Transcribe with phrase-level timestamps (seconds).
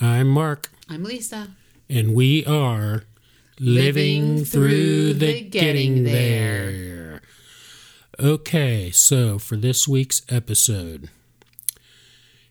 [0.00, 1.48] I'm Mark, I'm Lisa.
[1.88, 3.02] and we are
[3.58, 7.20] living, through the getting there.
[8.20, 11.08] Okay, so for this week's episode,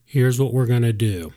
[0.06, 1.34] here's what we're going to do.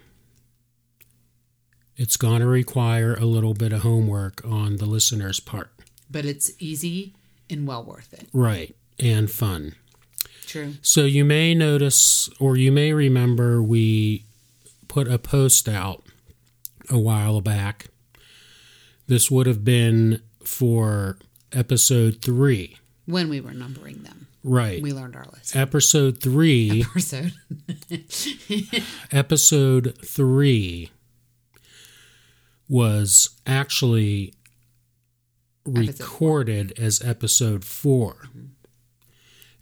[1.97, 5.71] It's going to require a little bit of homework on the listener's part.
[6.11, 7.15] But it's easy
[7.49, 8.29] and well worth it.
[8.33, 9.75] Right, and fun.
[10.47, 10.75] True.
[10.83, 14.25] So you may notice or you may remember we
[14.91, 16.03] put a post out
[16.91, 17.87] a while back.
[19.07, 21.17] This would have been for
[21.53, 22.77] episode three.
[23.07, 24.83] When we were numbering them, Right.
[24.83, 25.55] we learned our list.
[25.55, 26.83] Episode three.
[26.91, 27.33] Episode.
[29.13, 30.91] episode three
[32.69, 34.35] was actually
[35.67, 38.17] Episode recorded as episode 4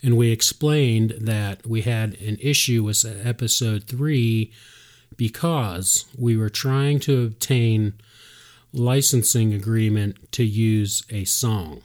[0.02, 4.52] And we explained that we had an issue with episode three
[5.16, 7.94] because we were trying to obtain
[8.72, 11.80] licensing agreement to use a song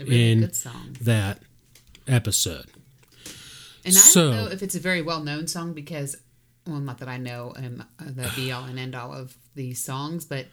[0.00, 0.96] A really In- good song.
[1.00, 1.40] that
[2.06, 2.66] episode.
[3.84, 6.16] And I so- don't know if it's a very well known song because,
[6.66, 10.24] well, not that I know um, the be all and end all of these songs,
[10.26, 10.46] but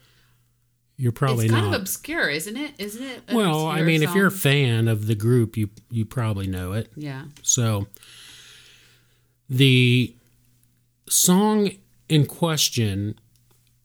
[0.98, 1.76] You're probably it's kind not.
[1.76, 2.72] of obscure, isn't it?
[2.78, 3.22] Isn't it?
[3.34, 6.90] well, I mean, if you're a fan of the group, you you probably know it.
[6.96, 7.24] yeah.
[7.42, 7.88] So
[9.50, 10.14] the
[11.10, 11.72] song
[12.10, 13.20] in question,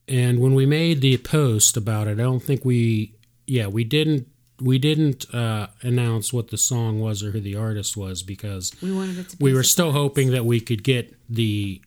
[0.08, 3.14] and when we made the post about it, I don't think we,
[3.46, 4.26] yeah, we didn't
[4.62, 8.92] we didn't uh, announce what the song was or who the artist was because We
[8.92, 9.44] wanted it to be.
[9.44, 11.80] we were still hoping that we could get the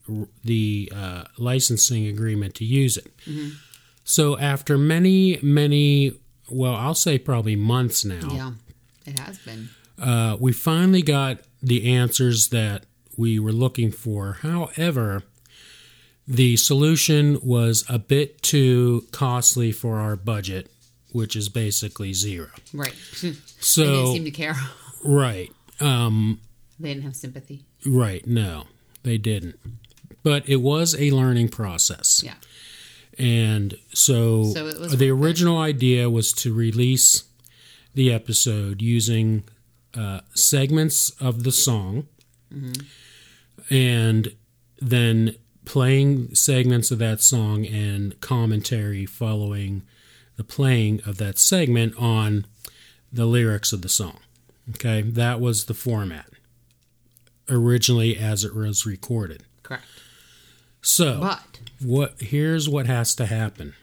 [0.44, 3.14] the uh, licensing agreement to use it.
[4.04, 6.14] So after many many,
[6.50, 8.52] well, I'll say probably months now, Yeah,
[9.06, 9.70] it has been.
[10.00, 14.34] uh, we finally got the answers that we were looking for.
[14.42, 15.24] However,
[16.28, 20.72] the solution was a bit too costly for our budget,
[21.12, 22.48] which is basically zero.
[22.74, 22.94] Right.
[23.60, 24.56] So they didn't seem to care.
[25.04, 26.40] right, um,
[26.80, 27.66] They didn't have sympathy.
[27.86, 28.66] right, no,
[29.04, 29.60] they didn't.
[30.24, 32.22] But it was a learning process.
[32.24, 32.36] Yeah.
[33.20, 37.26] And so, So it was the original idea was to release
[37.94, 39.44] the episode using
[39.96, 42.08] uh, segments of the song
[43.70, 44.36] and
[44.82, 45.36] then
[45.66, 49.84] playing segments of that song and commentary following
[50.36, 52.46] the playing of that segment on
[53.12, 54.20] the lyrics of the song.
[54.72, 56.26] Okay, that was the format
[57.50, 59.44] originally as it was recorded.
[59.62, 59.84] Correct.
[60.82, 61.42] So, But
[61.82, 63.74] what here's what has to happen.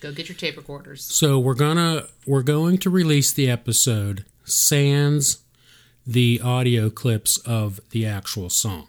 [0.00, 1.04] go get your tape recorders.
[1.04, 5.38] So we're gonna we're going to release the episode sans
[6.08, 8.88] the audio clips of the actual song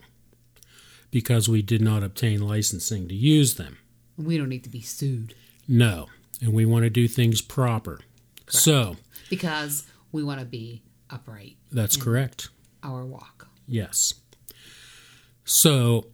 [1.12, 3.78] because we did not obtain licensing to use them.
[4.18, 5.36] We don't need to be sued
[5.68, 6.08] No,
[6.42, 8.00] and we want to do things proper.
[8.48, 8.96] So
[9.30, 11.58] because we want to be upright.
[11.74, 12.48] that's correct.
[12.84, 13.48] Our walk.
[13.68, 14.14] Yes.
[15.44, 16.08] So,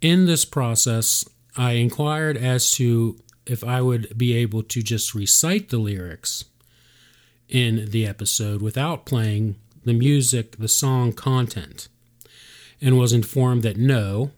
[0.00, 1.24] in this process,
[1.56, 3.16] I inquired as to
[3.46, 6.46] if I would be able to just recite the lyrics
[7.48, 11.88] in the episode without playing the music, the song content,
[12.80, 14.30] and was informed that no,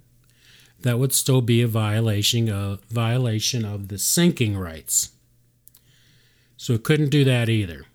[0.81, 5.11] that would still be a violation of violation of the syncing rights.
[6.57, 7.87] So it couldn't do that either.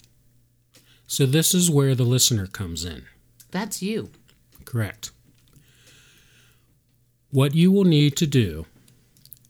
[1.07, 3.03] So this is where the listener comes in.
[3.51, 4.11] That's you.
[4.65, 5.11] Correct.
[7.31, 8.65] What you will need to do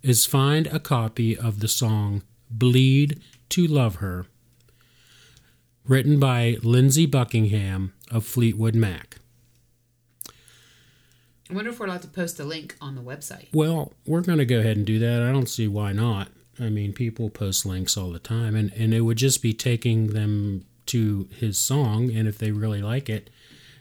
[0.02, 4.26] is find a copy of the song Bleed to Love Her,
[5.90, 9.18] written by Lindsey Buckingham of Fleetwood Mac.
[11.50, 13.48] I wonder if we're allowed to post a link on the website.
[13.52, 15.24] Well, we're going to go ahead and do that.
[15.24, 16.28] I don't see why not.
[16.60, 20.08] I mean, people post links all the time, and, and it would just be taking
[20.08, 23.32] them to his song, and if they really like it,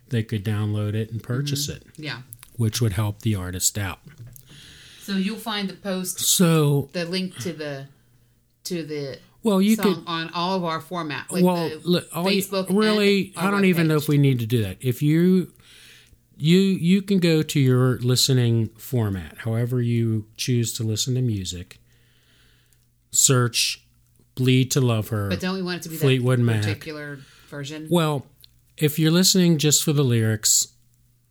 [0.08, 1.88] they could download it and purchase mm-hmm.
[1.88, 2.22] it, Yeah.
[2.56, 3.98] which would help the artist out.
[5.02, 7.87] So you'll find the post, So, the link to the
[8.64, 12.31] to the well, you could on all of our format, like well, the look, all
[12.31, 14.79] you- really, I don't even know if we need to do that.
[14.81, 15.52] If you
[16.37, 21.79] you you can go to your listening format, however you choose to listen to music.
[23.11, 23.85] Search
[24.35, 26.62] "Bleed to Love Her." But don't we want it to be Fleetwood that Mac.
[26.62, 27.19] particular
[27.49, 27.87] version?
[27.90, 28.26] well,
[28.76, 30.69] if you're listening just for the lyrics,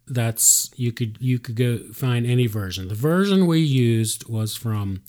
[0.07, 2.87] that's you could you could go find any version.
[2.87, 5.01] The version we used was from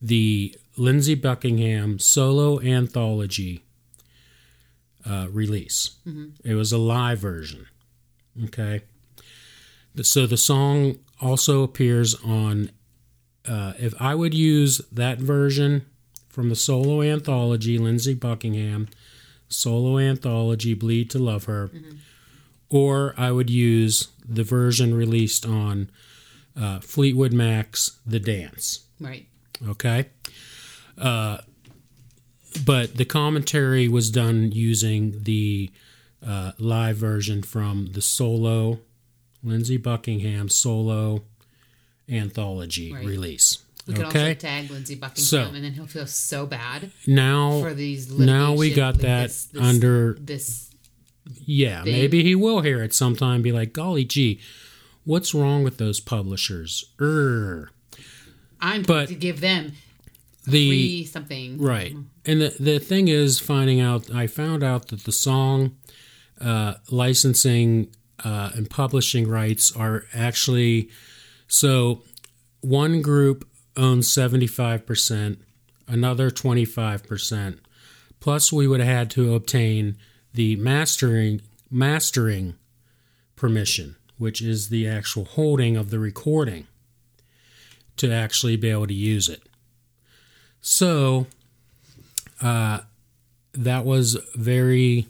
[0.00, 3.64] the Lindsey Buckingham solo anthology
[5.08, 5.96] uh, release.
[6.44, 7.66] It was a live version.
[8.44, 8.82] Okay.
[10.02, 12.70] So the song also appears on
[13.46, 15.84] uh, if I would use that version
[16.28, 18.88] from the solo anthology, Lindsey Buckingham,
[19.48, 21.70] solo anthology, Bleed to Love Her,
[22.70, 25.90] or I would use the version released on
[26.58, 28.84] uh, Fleetwood Mac's The Dance.
[28.98, 29.28] Right.
[29.68, 30.06] Okay.
[30.98, 31.38] Uh,
[32.64, 35.70] but the commentary was done using the
[36.24, 38.78] uh, live version from the solo,
[39.42, 41.22] Lindsey Buckingham solo
[42.08, 43.04] anthology Right.
[43.04, 43.58] release.
[43.86, 47.74] We could also tag Lindsey Buckingham, So- and then he'll feel so bad Now, for
[47.74, 48.10] these.
[48.10, 50.16] now we got that this- this- under.
[50.20, 50.70] this.
[51.44, 51.92] Yeah, thing.
[51.92, 53.42] maybe he will hear it sometime.
[53.42, 54.40] Be like, golly gee,
[55.04, 56.84] what's wrong with those publishers?
[57.00, 57.70] Er,
[58.60, 59.72] I'm But to give them
[60.46, 61.58] the free something.
[61.58, 61.94] Right.
[62.24, 65.76] And the, the thing is, finding out, I found out that the song
[66.40, 67.88] uh, licensing
[68.24, 70.90] uh, and publishing rights are actually
[71.46, 72.02] so
[72.60, 75.38] one group owns 75%,
[75.86, 77.58] another 25%,
[78.20, 79.96] plus we would have had to obtain
[80.32, 82.54] the mastering mastering
[83.36, 86.66] permission, which is the actual holding of the recording
[87.96, 89.42] to actually be able to use it.
[90.66, 91.26] So,
[92.40, 92.78] uh,
[93.52, 95.06] that was very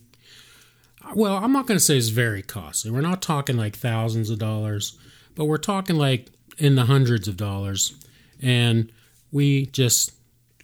[1.14, 1.36] well.
[1.36, 2.90] I'm not going to say it's very costly.
[2.90, 4.98] We're not talking like thousands of dollars,
[5.36, 6.26] but we're talking like
[6.58, 7.94] in the hundreds of dollars,
[8.42, 8.90] and
[9.30, 10.10] we just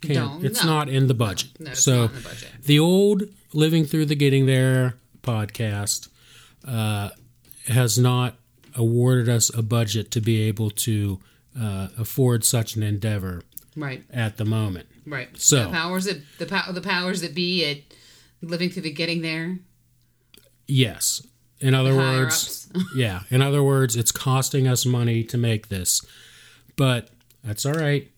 [0.00, 0.14] can't.
[0.14, 0.70] Don't, it's no.
[0.70, 1.50] not in the budget.
[1.60, 2.48] No, it's so the budget.
[2.64, 3.22] the old
[3.52, 6.08] "Living Through the Getting There" podcast
[6.66, 7.10] uh,
[7.68, 8.34] has not
[8.74, 11.20] awarded us a budget to be able to
[11.56, 13.42] uh, afford such an endeavor
[13.76, 14.04] Right.
[14.12, 14.88] at the moment.
[15.06, 15.28] Right.
[15.36, 17.78] So- the powers that the pow- the powers that be at
[18.42, 19.58] living through the getting there.
[20.66, 21.26] Yes.
[21.60, 23.22] In other words, yeah.
[23.30, 26.00] In other words, it's costing us money to make this,
[26.76, 27.10] but
[27.44, 28.10] that's all right.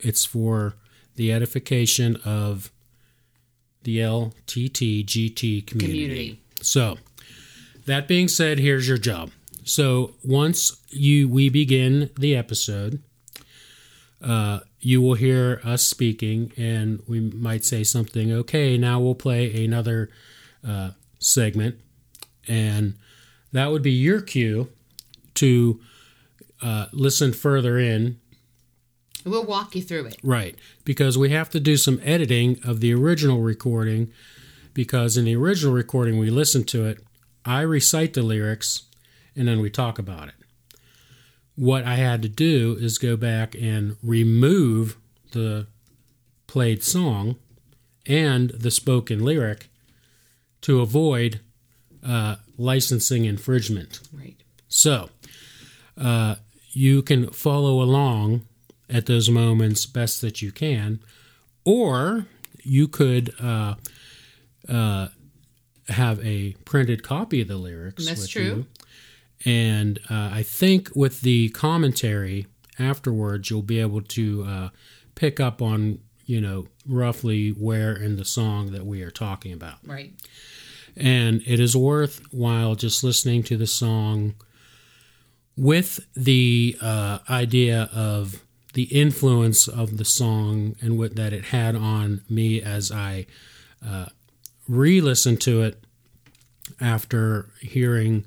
[0.00, 0.74] It's for
[1.16, 2.70] the edification of
[3.82, 6.02] the LTT GT community.
[6.02, 6.42] Community.
[6.60, 6.98] So,
[7.86, 9.30] that being said, here's your job.
[9.64, 13.02] So, once you we begin the episode,
[14.22, 18.32] uh, you will hear us speaking, and we might say something.
[18.32, 20.10] Okay, now we'll play another
[20.66, 21.80] uh, segment,
[22.46, 22.94] and
[23.52, 24.70] that would be your cue
[25.34, 25.80] to
[26.62, 28.18] uh, listen further in
[29.24, 30.18] We'll walk you through it.
[30.22, 34.12] Right, because we have to do some editing of the original recording.
[34.74, 37.02] Because in the original recording, we listen to it,
[37.44, 38.84] I recite the lyrics,
[39.34, 40.34] and then we talk about it.
[41.58, 44.96] What I had to do is go back and remove
[45.32, 45.66] the
[46.46, 47.34] played song
[48.06, 49.68] and the spoken lyric
[50.60, 51.40] to avoid
[52.06, 53.98] uh, licensing infringement.
[54.12, 54.36] Right.
[54.68, 55.10] So,
[56.00, 56.36] uh,
[56.70, 58.42] you can follow along
[58.88, 61.00] at those moments best that you can,
[61.64, 62.26] or
[62.62, 63.74] you could uh,
[64.68, 65.08] uh,
[65.88, 68.06] have a printed copy of the lyrics.
[68.06, 68.42] That's with true.
[68.42, 68.66] you.
[69.44, 72.46] And uh, I think with the commentary
[72.78, 74.68] afterwards, you'll be able to uh,
[75.14, 79.78] pick up on, you know, roughly where in the song that we are talking about
[79.84, 80.12] Right.
[80.96, 84.34] and it is worthwhile just listening to the song
[85.56, 88.42] with the uh, idea of
[88.74, 93.26] the influence of the song and what that it had on me as I
[93.84, 94.06] uh,
[94.68, 95.82] re-listened to it
[96.80, 98.24] after hearing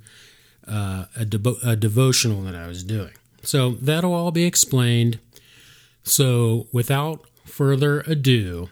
[0.68, 3.12] uh, a, devo- a devotional that I was doing.
[3.44, 5.20] So that'll all be explained.
[6.04, 8.70] So without further ado,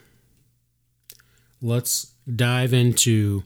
[1.62, 3.44] let's dive into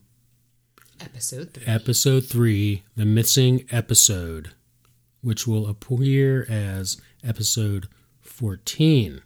[1.01, 1.63] Episode three.
[1.65, 4.51] episode three, the missing episode,
[5.21, 7.87] which will appear as episode
[8.21, 9.21] 14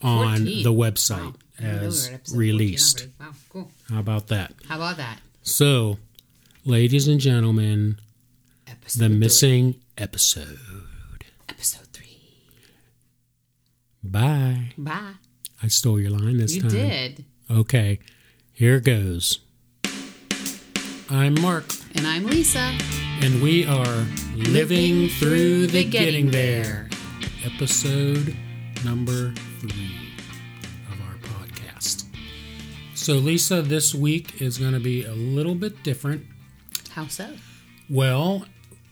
[0.00, 0.62] on 14?
[0.62, 1.34] the website Wow.
[1.60, 3.06] We as at episode 14 released.
[3.18, 3.26] Wow.
[3.48, 3.70] Cool.
[3.90, 4.52] How about that?
[4.68, 5.18] How about that?
[5.42, 5.98] So,
[6.64, 7.98] ladies and gentlemen,
[8.88, 9.18] Episode the three.
[9.18, 10.58] missing episode.
[11.46, 12.22] Episode three.
[14.02, 14.72] Bye.
[14.78, 15.12] Bye.
[15.62, 16.70] I stole your line this You time.
[16.70, 17.24] You did.
[17.50, 17.98] Okay,
[18.50, 19.40] here goes.
[21.10, 21.66] I'm Mark.
[21.96, 22.78] And I'm Lisa.
[23.20, 26.88] And we are living, through the getting there.
[27.44, 28.34] Episode
[28.86, 30.14] number three
[30.90, 32.06] of our podcast.
[32.94, 36.24] So, Lisa, this week is going to be a little bit different.
[36.92, 37.34] How so?
[37.90, 38.46] Well,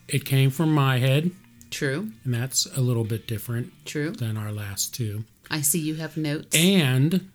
[0.09, 1.31] it came from my head,
[1.71, 2.11] True.
[2.25, 4.11] and that's a little bit different True.
[4.11, 5.25] than our last two.
[5.51, 6.57] I see you have notes.
[6.57, 7.31] And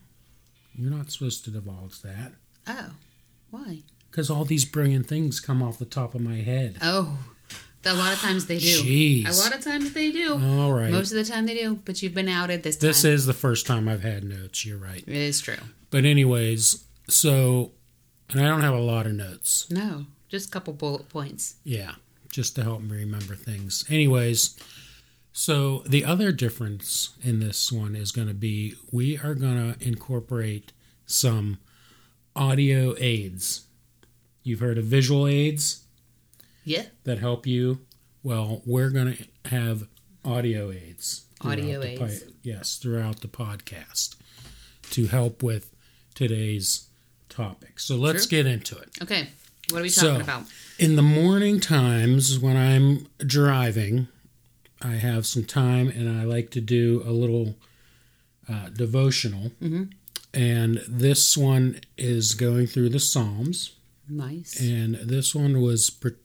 [0.76, 2.34] you're not supposed to divulge that
[2.68, 2.92] oh.
[3.50, 3.84] Why?
[4.10, 6.78] because all these brilliant things come off the top of my head.
[6.82, 7.18] Oh.
[7.84, 8.84] A lot of times they do.
[8.84, 9.28] Jeez.
[9.28, 10.34] A lot of times they do.
[10.34, 10.92] All right.
[10.92, 12.88] Most of the time they do, but you've been outed this time.
[12.90, 14.64] this is the first time I've had notes.
[14.66, 15.04] You're right.
[15.08, 15.56] it is true.
[15.90, 17.72] But anyways, so
[18.30, 19.70] and I don't have a lot of notes.
[19.72, 21.56] No, just a couple bullet points.
[21.64, 21.94] Yeah,
[22.32, 23.84] just to help me remember things.
[23.90, 24.56] Anyways,
[25.34, 29.88] so the other difference in this one is going to be we are going to
[29.88, 30.72] incorporate
[31.06, 31.58] some
[32.36, 33.62] audio aids.
[34.44, 35.84] You've heard of visual aids
[36.64, 36.86] Yeah.
[37.04, 37.82] that help you.
[38.24, 39.88] Well, we're going to have
[40.24, 41.26] audio aids.
[41.42, 42.24] Audio aids.
[42.44, 44.16] yes, throughout the podcast
[44.92, 45.72] to help with
[46.14, 46.88] today's
[47.30, 47.80] topic.
[47.80, 48.44] So let's Sure.
[48.44, 48.90] get into it.
[49.02, 49.30] Okay.
[49.72, 50.46] What are we So- talking about?
[50.80, 54.08] In the morning times when I'm driving,
[54.82, 57.56] I have some time and I like to do a little
[58.50, 59.52] uh, devotional.
[60.34, 63.72] And this one is going through the Psalms.
[64.10, 64.60] Nice.
[64.60, 66.16] And this one was per-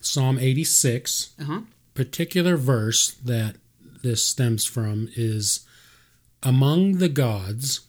[0.00, 1.30] Psalm 86.
[1.40, 1.60] Uh huh.
[1.94, 3.56] Particular verse that
[4.02, 5.60] this stems from is
[6.42, 7.80] Among the gods,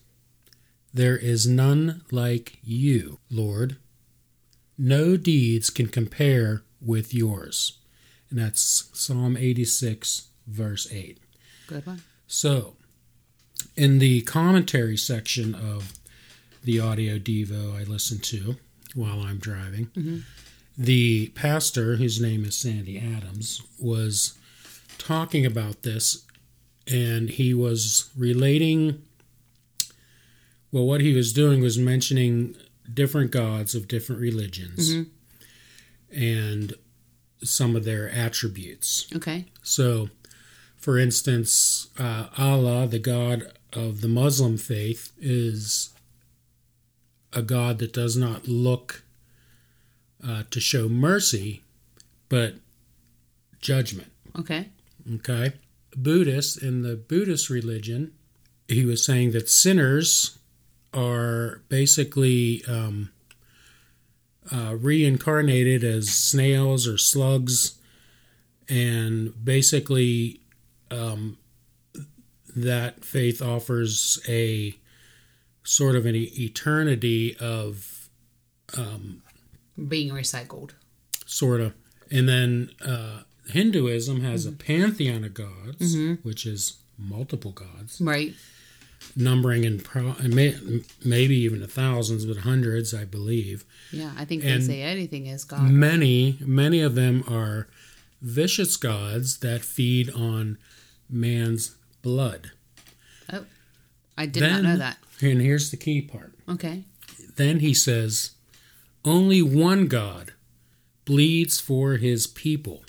[0.92, 3.76] there is none like you, Lord.
[4.78, 7.78] No deeds can compare with yours.
[8.30, 11.18] And that's Psalm 86, verse 8.
[11.66, 12.02] Good one.
[12.26, 12.76] So,
[13.76, 15.92] in the commentary section of
[16.64, 18.56] the audio Devo I listen to
[18.94, 20.18] while I'm driving, mm-hmm.
[20.76, 24.38] the pastor, whose name is Sandy Adams, was
[24.98, 26.24] talking about this
[26.90, 29.02] and he was relating.
[30.70, 32.56] Well, what he was doing was mentioning
[32.94, 35.06] different gods of different religions
[36.10, 36.74] and
[37.42, 39.06] some of their attributes.
[39.14, 39.46] Okay.
[39.62, 40.10] So,
[40.76, 45.90] for instance, uh, Allah, the God of the Muslim faith, is
[47.32, 49.04] a God that does not look
[50.26, 51.62] uh, to show mercy,
[52.28, 52.54] but
[53.60, 54.12] judgment.
[54.38, 54.68] Okay.
[55.14, 55.54] Okay?
[55.96, 58.12] Buddhists, in the Buddhist religion,
[58.68, 60.38] he was saying that sinners
[60.94, 63.10] are basically um,
[64.50, 67.78] uh, reincarnated as snails or slugs,
[68.68, 70.40] and basically
[70.90, 71.38] um,
[72.54, 74.74] that faith offers a
[75.64, 78.08] sort of an eternity of
[79.88, 80.72] Being recycled.
[81.26, 81.72] sort of.
[82.10, 88.00] And then uh, hinduism has a pantheon of gods which is multiple gods.
[88.00, 88.34] Right.
[89.16, 90.56] Numbering in pro- may,
[91.04, 94.12] maybe even thousands but hundreds i believe Yeah.
[94.16, 95.70] I think And- they say anything is God.
[95.70, 97.68] many many of them are
[98.22, 100.56] vicious gods that feed on
[101.10, 102.52] man's blood
[103.32, 103.44] Oh,
[104.16, 104.98] I did then not know that.
[105.20, 106.84] and here's the key part Okay.
[107.36, 108.32] then he says
[109.04, 110.32] only one god
[111.04, 112.84] bleeds for his people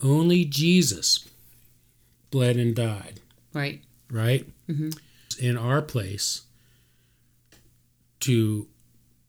[0.00, 1.28] only jesus
[2.30, 3.20] bled and died
[3.52, 3.82] Right.
[4.10, 4.90] Right mm-hmm.
[5.38, 6.42] in our place
[8.20, 8.68] to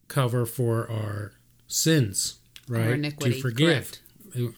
[0.08, 1.34] cover for our
[1.68, 3.36] sins right Our iniquity.
[3.36, 4.02] to forgive
[4.34, 4.56] Correct.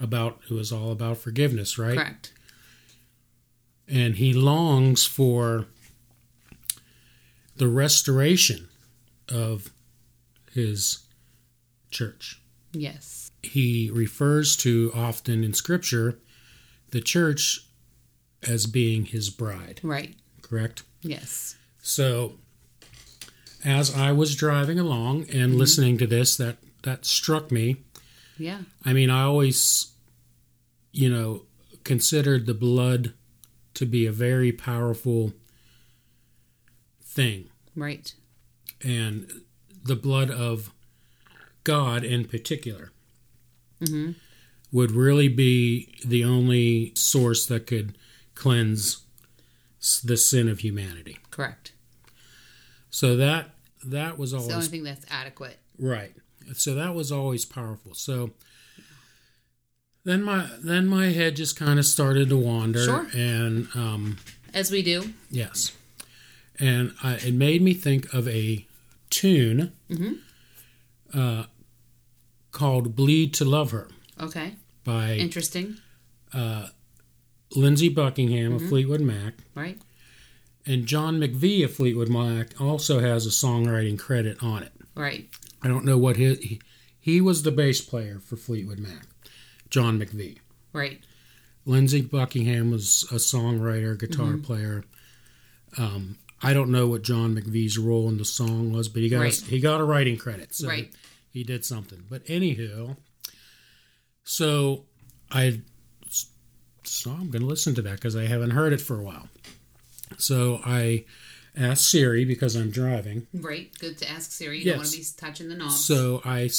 [0.00, 2.32] about it was all about forgiveness right Correct.
[3.88, 5.66] and he longs for
[7.56, 8.68] the restoration
[9.28, 9.70] of
[10.52, 11.06] his
[11.90, 12.40] church.
[12.72, 13.30] Yes.
[13.42, 16.18] He refers to often in scripture
[16.90, 17.66] the church
[18.46, 20.14] as being his bride, Right.
[20.42, 20.82] correct?
[21.02, 21.56] Yes.
[21.82, 22.34] So
[23.64, 25.58] as I was driving along and mm-hmm.
[25.58, 27.76] listening to this that that struck me.
[28.38, 28.60] Yeah.
[28.84, 29.92] I mean, I always
[30.92, 31.42] you know
[31.84, 33.12] considered the blood
[33.74, 35.32] to be a very powerful
[37.02, 38.14] thing Right.
[38.82, 39.30] and
[39.84, 40.72] the blood of
[41.64, 42.90] God in particular
[43.80, 44.12] mm-hmm.
[44.72, 47.96] would really be the only source that could
[48.36, 48.98] cleanse
[50.04, 51.18] the sin of humanity.
[51.32, 51.72] Correct.
[52.90, 53.50] So that
[53.84, 55.58] that was It's the only thing that's adequate.
[55.78, 56.14] right.
[56.54, 57.94] So that was always powerful.
[57.94, 58.30] So
[60.04, 63.08] then my then my head just kind of started to wander Sure.
[63.12, 64.18] and um
[64.54, 65.12] As we do.
[65.30, 65.72] Yes.
[66.58, 68.64] And I, it made me think of a
[69.10, 70.14] tune mm-hmm.
[71.12, 71.44] uh,
[72.50, 73.88] called Bleed to Love Her
[74.18, 74.54] Okay.
[74.84, 75.76] by Interesting.
[77.54, 79.34] Lindsey Buckingham of Fleetwood Mac.
[79.54, 79.78] Right.
[80.66, 84.72] And John McVie of Fleetwood Mac also has a songwriting credit on it.
[84.96, 85.28] Right.
[85.62, 86.38] I don't know what his.
[86.40, 86.60] He,
[86.98, 89.06] he was the bass player for Fleetwood Mac,
[89.70, 90.38] John McVie.
[90.72, 91.00] Right.
[91.64, 94.40] Lindsey Buckingham was a songwriter, guitar Mm-hmm.
[94.42, 94.84] player.
[95.78, 99.20] Um, I don't know what John McVie's role in the song was, but he got
[99.20, 99.40] Right.
[99.40, 100.92] a, he got a writing credit, so Right.
[101.30, 102.04] he did something.
[102.10, 102.96] But anywho,
[104.24, 104.84] So
[105.30, 105.60] I
[106.88, 109.28] so I'm going to listen to that because I haven't heard it for a while.
[110.18, 111.04] So I
[111.56, 113.26] asked Siri because I'm driving.
[113.34, 113.70] Right.
[113.78, 114.58] Good to ask Siri.
[114.58, 114.72] You Yes.
[114.72, 115.84] don't want to be touching the knobs.
[115.84, 116.50] So I,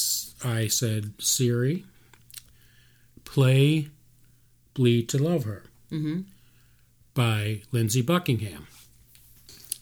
[0.44, 1.86] I said, Siri,
[3.26, 3.90] play
[4.74, 6.22] Bleed to Love Her hmm
[7.14, 8.68] by Lindsey Buckingham.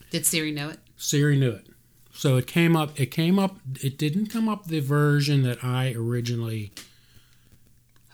[0.10, 0.80] Did Siri know it?
[0.96, 1.68] Siri knew it.
[2.14, 5.92] So it came up, it came up, it didn't come up the version that I
[5.98, 6.72] originally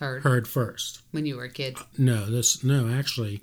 [0.01, 1.01] Heard, heard first.
[1.12, 1.77] when you were a kid.
[1.98, 3.41] No, this, no, actually,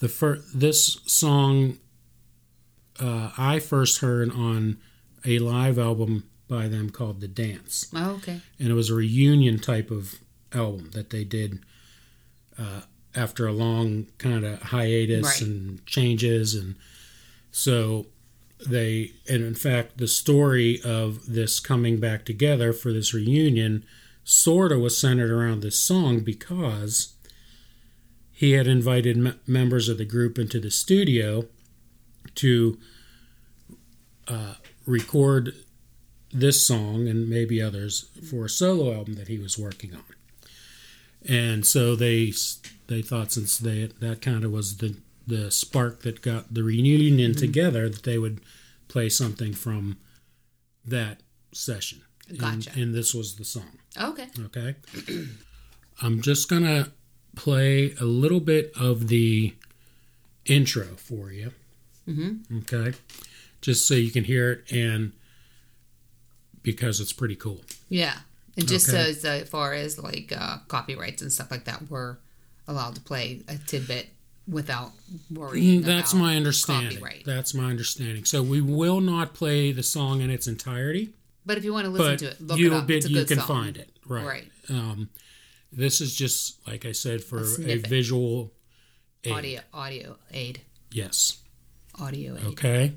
[0.00, 1.78] the fir- this song
[3.00, 4.78] uh, I first heard on
[5.24, 7.90] a live album by them called The Dance.
[7.94, 8.40] Oh, okay.
[8.58, 10.14] and it was a reunion type of
[10.52, 11.60] album that they did
[12.58, 12.82] uh,
[13.14, 15.40] after a long kind of hiatus Right.
[15.42, 16.76] and changes and
[17.50, 18.06] so
[18.66, 23.84] they and in fact the story of this coming back together for this reunion
[24.28, 27.14] sort of was centered around this song because
[28.32, 31.44] he had invited m- members of the group into the studio
[32.34, 32.76] to
[34.26, 34.54] uh,
[34.84, 35.54] record
[36.32, 40.02] this song and maybe others for a solo album that he was working on.
[41.28, 42.32] And so they
[42.88, 47.32] they thought since they that kind of was the the spark that got the reunion
[47.34, 48.40] together that they would
[48.88, 49.98] play something from
[50.84, 51.20] that
[51.52, 52.02] session.
[52.28, 52.70] And- Gotcha.
[52.74, 53.78] And, this was the song.
[54.00, 54.26] Okay.
[54.46, 54.74] Okay.
[56.02, 56.90] I'm just gonna
[57.36, 59.54] play a little bit of the
[60.44, 61.52] intro for you.
[62.08, 62.58] Mm-hmm.
[62.58, 62.96] Okay.
[63.60, 65.12] Just so you can hear it and
[66.62, 67.60] because it's pretty cool.
[67.88, 68.14] Yeah.
[68.56, 68.98] And just Okay.
[69.10, 72.16] as uh, far as like uh, copyrights and stuff like that, we're
[72.68, 74.08] allowed to play a tidbit
[74.48, 74.92] without
[75.30, 75.82] worrying.
[75.82, 76.98] Mm, That's my understanding.
[76.98, 77.24] Copyright.
[77.24, 78.24] That's my understanding.
[78.24, 81.10] So we will not play the song in its entirety,
[81.46, 82.86] But if you want to listen but to it, look you it up.
[82.86, 83.46] bit It's a you can song.
[83.46, 83.90] find it.
[84.06, 84.26] Right.
[84.26, 84.50] Right.
[84.68, 85.08] Um,
[85.72, 88.52] this is just like I said for A a, visual
[89.24, 89.32] aid.
[89.32, 90.60] Audio, audio aid,
[90.92, 91.38] Yes.
[92.00, 92.44] audio aid.
[92.46, 92.92] Okay.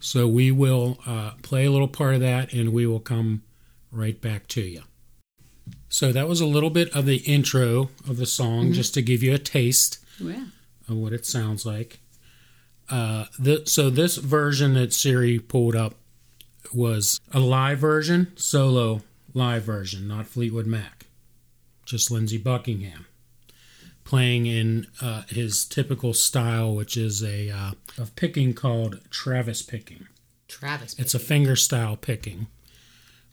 [0.00, 3.42] So we will uh, play a little part of that and we will come
[3.90, 4.82] right back to you.
[5.88, 9.22] So that was a little bit of the intro of the song, just to give
[9.22, 10.46] you a taste Yeah.
[10.88, 12.00] of what it sounds like.
[12.90, 15.94] Uh, the, so this version that Siri pulled up
[16.72, 19.02] was a live version, solo
[19.34, 21.06] live version, not Fleetwood Mac,
[21.84, 23.06] just Lindsey Buckingham
[24.04, 30.06] playing in uh, his typical style, which is a uh, of picking called Travis picking.
[30.46, 30.94] Travis.
[30.98, 32.46] It's a finger style picking.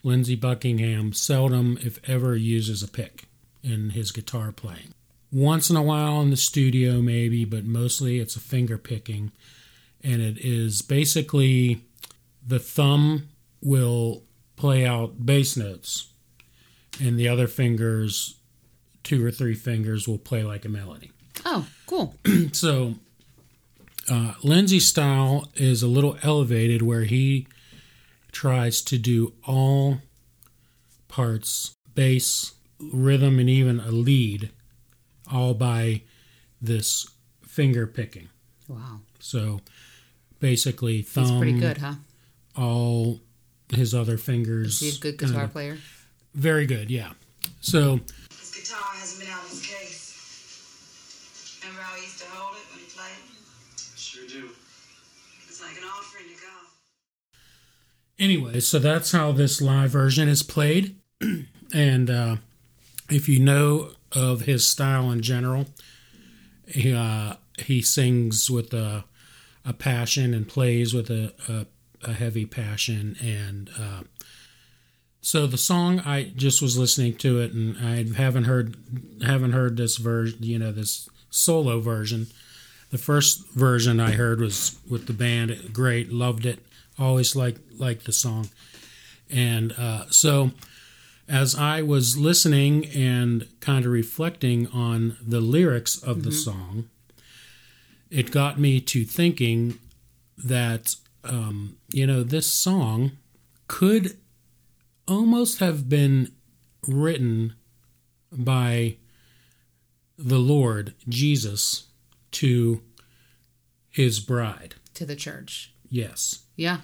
[0.04, 3.26] Lindsey Buckingham seldom, if ever, uses a pick
[3.62, 4.94] in his guitar playing.
[5.32, 9.32] Once in a while in the studio, maybe, but mostly it's a finger picking.
[10.04, 11.84] And it is basically
[12.46, 13.30] the thumb
[13.62, 14.24] will
[14.56, 16.12] play out bass notes,
[17.00, 18.36] and the other fingers,
[19.04, 21.12] two or three fingers, will play like a melody.
[21.46, 22.16] Oh, cool.
[22.54, 22.96] So,
[24.10, 27.48] uh, Lindsey's style is a little elevated where he
[28.32, 30.00] tries to do all
[31.08, 34.52] parts, bass, rhythm, and even a lead,
[35.32, 36.02] all by
[36.62, 37.08] this
[37.42, 38.30] finger picking.
[38.68, 39.02] Wow.
[39.20, 39.62] So,
[40.40, 41.96] basically, thumb, pretty good, huh?
[42.56, 43.20] All
[43.70, 44.82] his other fingers.
[44.82, 45.78] Is he a good kinda- guitar player?
[46.34, 47.12] Very good, yeah.
[47.62, 48.00] So,
[48.40, 51.60] His guitar hasn't been out of his case.
[51.62, 53.18] Remember how he used to hold it when he played?
[53.98, 54.46] Sure do.
[54.46, 56.68] It was like an offering to God.
[58.20, 60.96] anyway, so that's how this live version is played.
[61.74, 62.36] and uh,
[63.10, 65.66] if you know of his style in general,
[66.68, 69.04] he, uh, he sings with a,
[69.66, 71.66] a passion and plays with a, a,
[72.04, 73.16] a heavy passion.
[73.22, 74.04] And uh,
[75.22, 78.76] so the song, I just was listening to it, and I haven't heard
[79.24, 82.28] haven't heard this version, you know, this solo version.
[82.90, 85.74] The first version I heard was with the band.
[85.74, 86.60] Great, loved it.
[87.00, 88.50] Always liked liked the song,
[89.30, 90.52] and uh, so
[91.32, 96.90] as I was listening and kind of reflecting on the lyrics of the song,
[98.10, 99.80] it got me to thinking
[100.38, 103.12] that um, you know this song
[103.68, 104.18] could
[105.08, 106.32] almost have been
[106.88, 107.54] written
[108.32, 108.98] by
[110.18, 111.88] the Lord Jesus
[112.32, 112.82] to
[113.90, 114.76] his bride.
[114.96, 115.74] To the church.
[115.90, 116.44] Yes.
[116.56, 116.78] Yeah.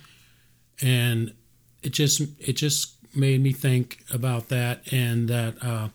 [0.82, 1.34] And
[1.82, 5.90] it just it just made me think about that and that uh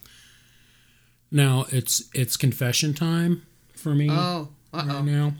[1.31, 4.49] now it's it's confession time for me Oh.
[4.73, 5.33] Uh right now.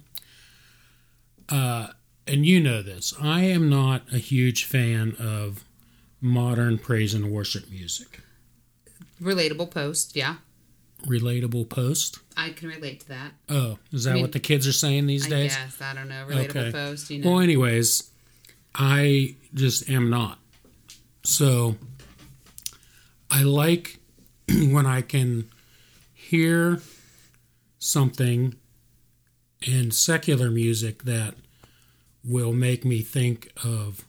[1.49, 1.87] Uh
[2.27, 3.13] and you know this.
[3.21, 5.63] I am not a huge fan of
[6.21, 8.21] modern praise and worship music.
[9.21, 10.35] Relatable post, yeah.
[11.05, 12.19] relatable post.
[12.35, 13.31] I can relate to that.
[13.49, 15.55] Oh, is that mean, what the kids are saying these days?
[15.55, 15.81] guess.
[15.81, 16.25] I don't know.
[16.27, 17.31] Relatable post, you know.
[17.31, 18.09] Well, anyways,
[18.75, 20.39] I just am not.
[21.23, 21.75] So
[23.29, 23.99] I like
[24.47, 25.49] when I can
[26.13, 26.81] hear
[27.79, 28.55] something
[29.61, 31.35] in secular music that
[32.23, 34.05] will make me think of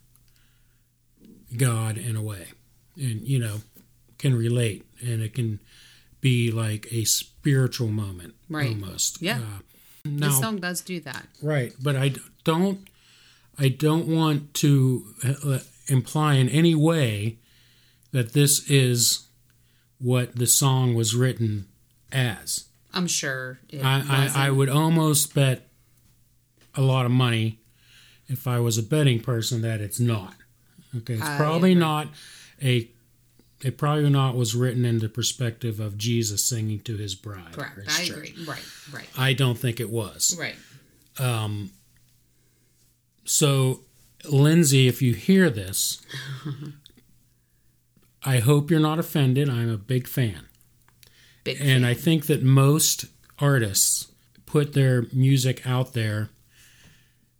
[1.57, 2.48] God in a way.
[2.96, 3.59] And, you know,
[4.18, 4.87] can relate.
[5.00, 5.61] And it can
[6.20, 8.68] be like a spiritual moment Right.
[8.70, 9.20] almost.
[9.20, 9.38] Yeah.
[9.38, 9.59] Uh,
[10.05, 11.27] this song does do that.
[11.42, 12.12] Right, but I
[12.44, 12.87] don't.
[13.59, 17.38] I don't want to uh, imply in any way
[18.12, 19.29] that this is
[19.98, 21.68] what the song was written
[22.12, 22.64] as.
[22.92, 24.31] I'm sure I.
[24.37, 25.68] I, I would almost bet
[26.74, 27.61] a lot of money
[28.29, 30.35] if I was a betting person that it's not.
[30.97, 31.81] Okay, it's I probably agree.
[31.81, 32.09] not
[32.63, 32.91] a.
[33.63, 37.55] It probably not was written in the perspective of Jesus singing to his bride.
[37.57, 37.89] or Correct.
[37.91, 38.31] his I church.
[38.33, 38.45] agree.
[38.47, 38.63] Right.
[38.93, 39.09] Right.
[39.17, 40.37] I don't think it was.
[40.39, 40.55] Right.
[41.19, 41.71] Um,
[43.25, 43.81] so,
[44.29, 46.03] Lindsey, if you hear this,
[48.25, 49.49] I hope you're not offended.
[49.49, 50.47] I'm a big fan.
[51.45, 51.67] Big fan.
[51.67, 51.91] And fan.
[51.91, 53.07] I think that most
[53.39, 54.09] artists
[54.47, 56.29] put their music out there,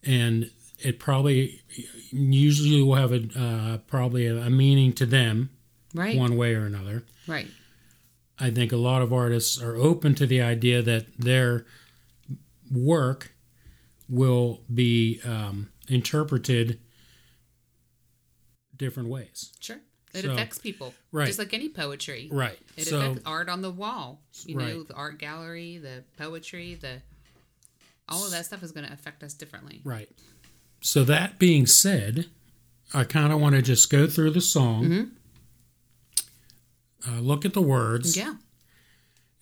[0.03, 0.51] and
[0.85, 1.62] it probably
[2.11, 5.51] usually will have a uh, probably a, a meaning to them
[5.94, 6.16] right.
[6.16, 7.05] one way or another.
[7.27, 7.49] Right.
[8.38, 11.66] I think a lot of artists are open to the idea that their
[12.70, 13.33] work
[14.09, 16.81] will be um, interpreted
[18.77, 19.53] different ways.
[19.61, 19.79] Sure.
[20.12, 20.94] It So- affects people.
[21.12, 21.27] right.
[21.27, 22.29] Just like any poetry.
[22.31, 22.59] Right.
[22.77, 24.20] It so affects art on the wall.
[24.44, 27.03] You know, the art gallery, the poetry, the
[28.09, 29.81] all of that stuff is going to affect us differently.
[29.85, 30.09] right.
[30.87, 32.27] So that being said,
[32.92, 35.12] I kind of want to just go through the song,
[37.09, 38.29] uh, look at the words, Mm-hmm.
[38.29, 38.35] Yeah.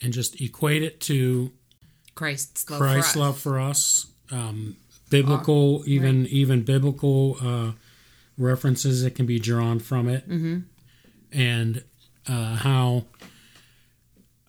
[0.02, 1.50] and just equate it to
[2.14, 3.24] Christ's love Christ's for us.
[3.24, 4.76] love for us, um,
[5.10, 7.72] biblical, even even biblical uh,
[8.38, 10.58] references that can be drawn from it, mm-hmm.
[11.32, 11.82] and
[12.28, 13.04] uh, how,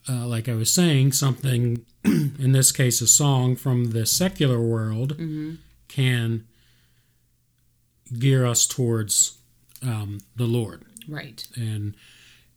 [0.07, 5.17] uh, like I was saying, something in this case, a song from the secular world
[5.17, 5.55] Mm-hmm.
[5.87, 6.45] can
[8.19, 9.37] gear us towards
[9.81, 11.45] um, the Lord Right.
[11.55, 11.95] and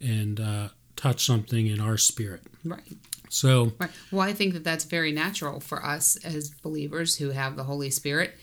[0.01, 2.43] and uh, touch something in our spirit.
[2.65, 2.97] Right.
[3.29, 3.91] So Right.
[4.13, 7.91] Well, I think that that's very natural for us as believers who have the Holy
[7.91, 8.35] Spirit.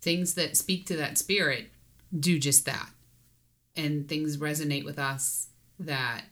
[0.00, 1.66] Things that speak to that spirit
[2.18, 2.88] do just that.
[3.76, 5.48] And things resonate with us
[5.78, 6.22] that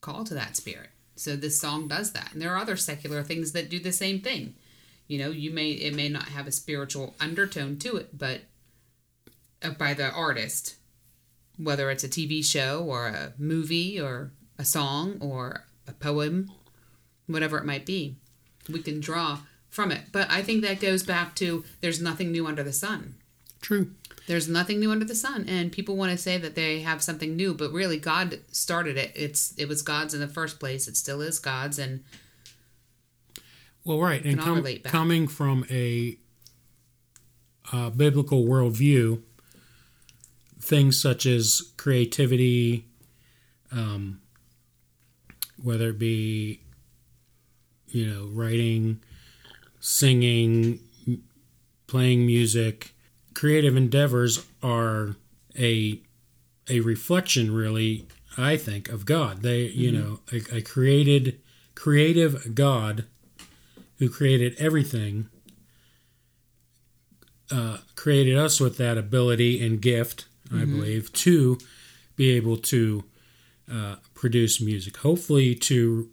[0.00, 0.90] call to that spirit.
[1.16, 2.32] So this song does that.
[2.32, 4.54] And there are other secular things that do the same thing.
[5.08, 8.42] You know, you may it may not have a spiritual undertone to it, but
[9.78, 10.76] by the artist,
[11.58, 16.50] whether it's a TV show or a movie or a song or a poem,
[17.26, 18.16] whatever it might be.
[18.68, 20.02] We can draw from it.
[20.12, 23.14] But I think that goes back to there's nothing new under the sun.
[23.60, 23.90] true.
[24.26, 27.34] There's nothing new under the sun, and people want to say that they have something
[27.34, 29.10] new, but really God started it.
[29.16, 30.86] It's it was God's in the first place.
[30.86, 32.04] It still is God's, and
[33.82, 36.16] Well, right, and com- coming from a
[37.72, 39.22] uh, biblical worldview,
[40.70, 42.86] things such as creativity,
[43.72, 44.20] um,
[45.62, 46.60] whether it be,
[47.88, 49.00] you know, writing,
[49.80, 50.78] singing,
[51.88, 52.94] playing music,
[53.34, 55.16] creative endeavors are
[55.58, 56.00] a
[56.68, 58.06] a reflection, really.
[58.38, 59.42] I think of God.
[59.42, 60.00] They, you Mm-hmm.
[60.00, 61.40] know, a, a created,
[61.74, 63.06] creative God
[63.98, 65.28] who created everything,
[67.50, 70.76] uh, created us with that ability and gift, I Mm-hmm.
[70.76, 71.58] believe, to
[72.16, 73.04] be able to
[73.72, 74.96] uh, produce music.
[74.98, 76.08] Hopefully, to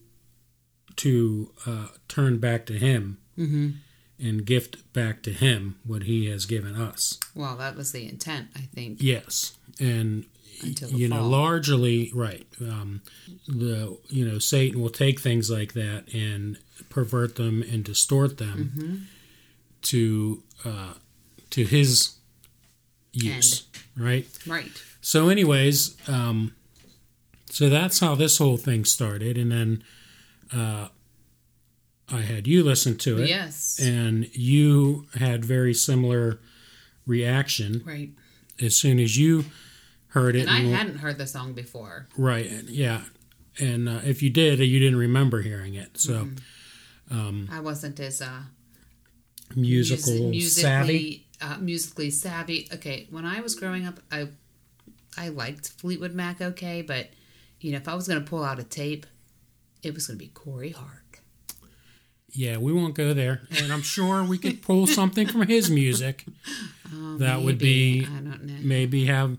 [0.98, 3.70] to uh, turn back to Him Mm-hmm.
[4.20, 7.20] and gift back to Him what He has given us.
[7.36, 8.98] well, that was the intent, I think.
[9.02, 10.26] Yes, and
[10.90, 12.48] you know, largely right.
[12.60, 13.02] Um,
[13.48, 16.58] the you know, Satan will take things like that and
[16.90, 18.96] pervert them and distort them Mm-hmm.
[19.84, 20.94] to uh,
[21.52, 22.17] to his
[23.14, 23.64] use,
[23.98, 24.26] right?
[24.46, 24.72] Right.
[25.02, 26.54] So, anyways, um,
[27.50, 29.84] so that's how this whole thing started, and then
[30.56, 30.90] uh,
[32.10, 33.80] I had you listen to it, Yes.
[33.82, 36.40] and you had very similar
[37.06, 38.10] reaction right.
[38.62, 39.46] as soon as you
[40.10, 40.42] heard it.
[40.42, 42.08] And I and- hadn't heard the song before.
[42.18, 43.02] right, yeah,
[43.60, 46.00] and uh, if you did, you didn't remember hearing it.
[46.00, 46.30] So
[47.10, 47.46] Mm-hmm.
[47.50, 48.42] I wasn't as uh,
[49.56, 51.27] musical mus- savvy.
[51.40, 52.68] Musically uh, musically savvy.
[52.74, 54.30] Okay, when I was growing up, I
[55.18, 57.10] I liked Fleetwood Mac okay, but
[57.60, 59.06] you know, if I was going to pull out a tape,
[59.82, 61.04] it was going to be Corey Hart.
[62.30, 63.42] Yeah, we won't go there.
[63.58, 66.26] And I'm sure we could pull something from his music
[66.94, 68.54] Oh, that would be I don't know.
[68.62, 69.38] maybe have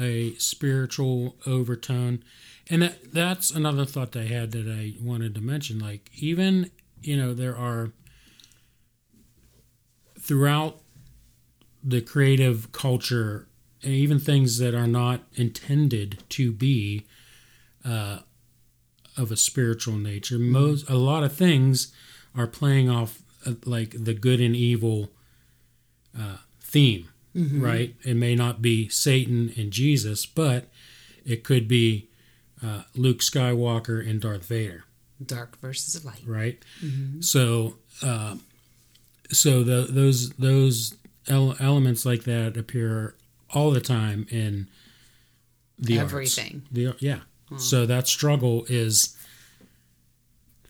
[0.00, 2.22] a spiritual overtone.
[2.70, 5.78] And that, that's another thought that I had that I wanted to mention.
[5.80, 6.70] Like, even,
[7.02, 7.90] you know, there are
[10.18, 10.80] throughout
[11.86, 13.46] the creative culture,
[13.82, 17.04] and even things that are not intended to be
[17.84, 18.20] uh,
[19.16, 20.38] of a spiritual nature.
[20.38, 21.92] Most a lot of things
[22.36, 25.10] are playing off uh, like the good and evil
[26.18, 27.94] uh, theme, right?
[28.04, 30.68] It may not be Satan and Jesus, but
[31.26, 32.08] it could be
[32.64, 34.84] uh, Luke Skywalker and Darth Vader
[35.24, 36.22] Dark versus light.
[36.26, 36.62] right?
[37.20, 38.36] So, uh,
[39.30, 40.94] so the, those those
[41.28, 43.14] ele- elements like that appear
[43.50, 44.68] all the time in
[45.78, 46.12] the arts.
[46.12, 46.62] Everything.
[46.72, 47.20] The yeah.
[47.58, 49.16] So that struggle is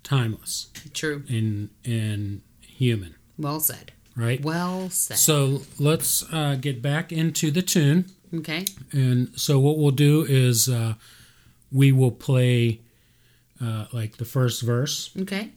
[0.03, 1.23] timeless True.
[1.29, 3.93] and and human, Well said.
[4.17, 4.43] right?
[4.43, 5.17] Well said.
[5.19, 8.07] So let's uh, get back into the tune.
[8.35, 8.67] okay.
[8.93, 10.95] And so what we'll do is uh,
[11.73, 12.81] we will play
[13.63, 15.51] uh, like the first verse Okay.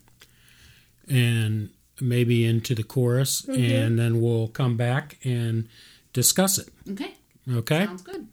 [1.09, 1.69] and
[2.01, 3.61] maybe into the chorus, mm-hmm.
[3.61, 5.67] and then we'll come back and
[6.13, 6.69] discuss it.
[6.89, 7.13] Okay.
[7.51, 7.85] Okay?
[7.85, 8.27] Sounds good.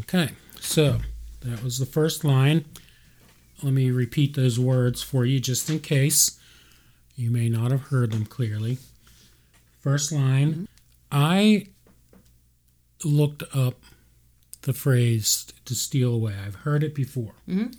[0.00, 0.30] Okay.
[0.60, 0.98] So
[1.40, 2.64] that was the first line.
[3.62, 6.38] Let me repeat those words for you just in case
[7.16, 8.78] you may not have heard them clearly.
[9.80, 10.64] First line mm-hmm.
[11.12, 11.66] I
[13.04, 13.82] looked up
[14.62, 16.34] the phrase to steal away.
[16.44, 17.34] I've heard it before.
[17.48, 17.72] Mm-hmm.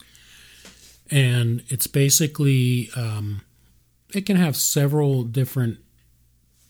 [1.11, 3.41] And it's basically, um,
[4.15, 5.79] it can have several different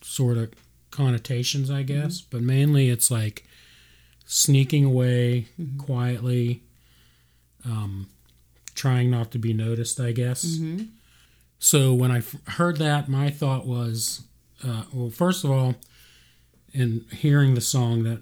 [0.01, 0.51] sort of
[0.91, 3.45] connotations, I guess, but mainly it's like
[4.25, 6.63] sneaking away quietly,
[7.65, 8.07] um,
[8.75, 10.43] trying not to be noticed, I guess.
[11.59, 14.21] So when I f- heard that, my thought was,
[14.63, 15.75] uh, well, first of all,
[16.73, 18.21] in hearing the song that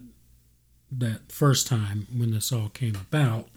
[0.96, 3.48] that first time when this all came about,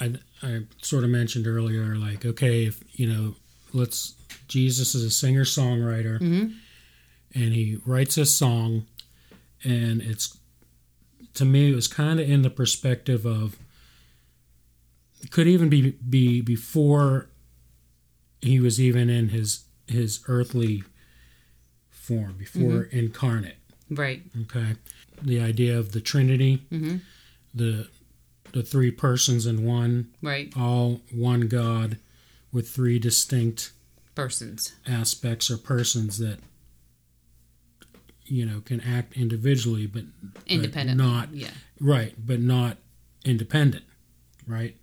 [0.00, 3.34] I, I sort of mentioned earlier, like, okay, if you know,
[3.72, 4.14] let's
[4.48, 8.86] Jesus is a singer songwriter, and he writes a song,
[9.64, 10.36] and it's
[11.34, 13.56] to me it was kind of in the perspective of
[15.20, 17.28] it could even be be before
[18.40, 20.84] he was even in his his earthly
[21.90, 23.56] form before incarnate.
[23.90, 24.22] Right.
[24.42, 24.74] okay?
[25.22, 26.62] The idea of the trinity.
[26.70, 27.00] Mhm.
[27.54, 27.88] the
[28.52, 30.52] the three persons in one Right.
[30.56, 31.98] all one god
[32.52, 33.72] with three distinct
[34.14, 34.72] Persons.
[34.86, 36.38] aspects or persons that
[38.24, 40.04] you know can act individually but
[40.46, 41.50] independent not Yeah.
[41.80, 42.78] right but not
[43.24, 43.84] independent
[44.46, 44.76] right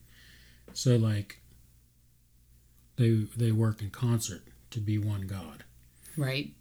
[0.74, 1.40] so like
[2.98, 5.64] they they work in concert to be one god
[6.18, 6.54] Right.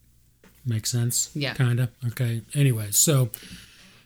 [0.66, 1.30] makes sense?
[1.34, 1.54] Yeah.
[1.54, 1.90] Kind of.
[2.08, 2.40] Okay.
[2.54, 3.30] Anyway, so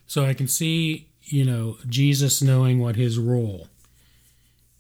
[0.07, 3.69] so I can see, you know, Jesus knowing what his role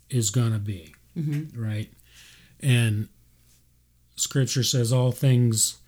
[0.08, 0.94] is going to be,
[1.54, 1.92] right?
[2.60, 3.08] And
[4.16, 5.78] scripture says all things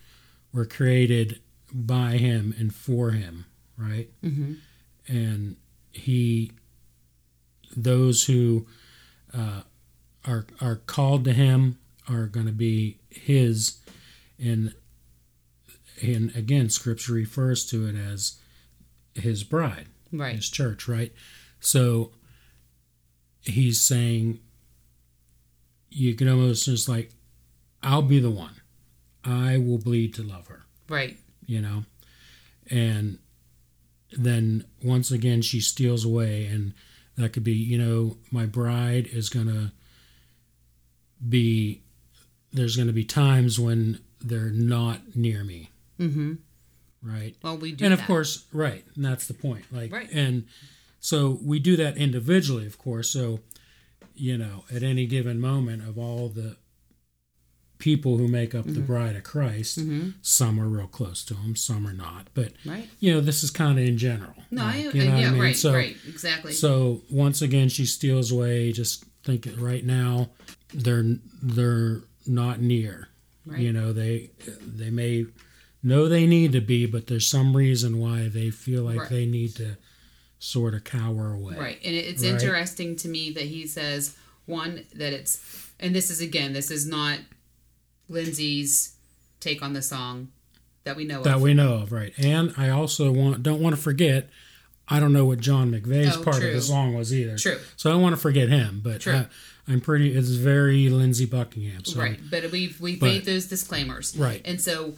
[0.53, 1.40] were created
[1.73, 3.46] by him and for him,
[3.77, 4.11] right?
[4.23, 4.55] Mm-hmm.
[5.09, 5.57] And
[5.92, 6.53] he
[7.77, 8.66] those who
[9.33, 9.62] uh,
[10.27, 13.79] are are called to him are going to be his
[14.38, 14.75] and
[16.03, 18.38] and again scripture refers to it as
[19.14, 20.37] his bride Right.
[20.37, 21.12] his church right
[21.61, 22.12] so
[23.42, 24.40] he's saying
[25.90, 27.11] you can almost just like
[27.83, 28.55] i'll be the one
[29.25, 31.16] i will bleed to love her Right.
[31.46, 31.85] you know
[32.70, 33.18] and
[34.12, 36.75] then once again she steals away and
[37.16, 39.73] that could be you know my bride is gonna
[41.29, 41.83] be
[42.53, 46.35] there's gonna be times when they're not near me Mm-hmm.
[47.03, 47.85] Right Well, we do.
[47.85, 48.07] and of that.
[48.07, 50.09] course right and that's the point like Right.
[50.13, 50.45] and
[51.01, 53.41] so we do that individually of course so
[54.15, 56.57] you know at any given moment of all the
[57.79, 58.75] people who make up Mm-hmm.
[58.75, 59.79] the bride of christ
[60.21, 62.89] some are real close to him some are not but Right.
[63.01, 65.31] you know this is kind of in general No, like, I, you know yeah, I
[65.31, 65.41] mean?
[65.41, 66.53] right, so, right, exactly.
[66.53, 70.29] so once again she steals away just think it right now
[70.75, 71.05] they're
[71.43, 73.09] they're not near
[73.47, 73.61] right.
[73.61, 75.25] you know they they may
[75.83, 79.09] know they need to be but there's some reason why they feel like Right.
[79.11, 79.77] they need to
[80.38, 81.79] sort of cower away Right.
[81.85, 82.33] And it's Right.
[82.33, 84.14] interesting to me that he says,
[84.47, 85.38] one, that it's,
[85.79, 87.19] and this is again, this is not
[88.09, 88.95] Lindsey's
[89.40, 90.29] take on the song
[90.85, 91.43] that we know that of.
[91.43, 94.29] we know of right and i also want don't want to forget
[94.93, 96.53] I don't know what John McVie's Oh, part of true.
[96.53, 97.38] the song was either.
[97.38, 97.61] True.
[97.77, 99.07] So I don't want to forget him, but.
[99.07, 99.27] I,
[99.69, 100.16] I'm pretty.
[100.16, 101.85] It's very Lindsey Buckingham.
[101.85, 104.43] So right but we've we've But- made those disclaimers Right.
[104.45, 104.97] and so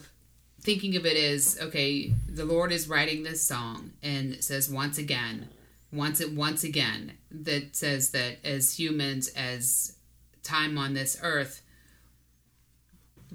[0.63, 4.97] thinking of it as okay the lord is writing this song and it says once
[4.97, 5.49] again
[5.91, 9.97] once it once again that says that as humans as
[10.41, 11.61] time on this earth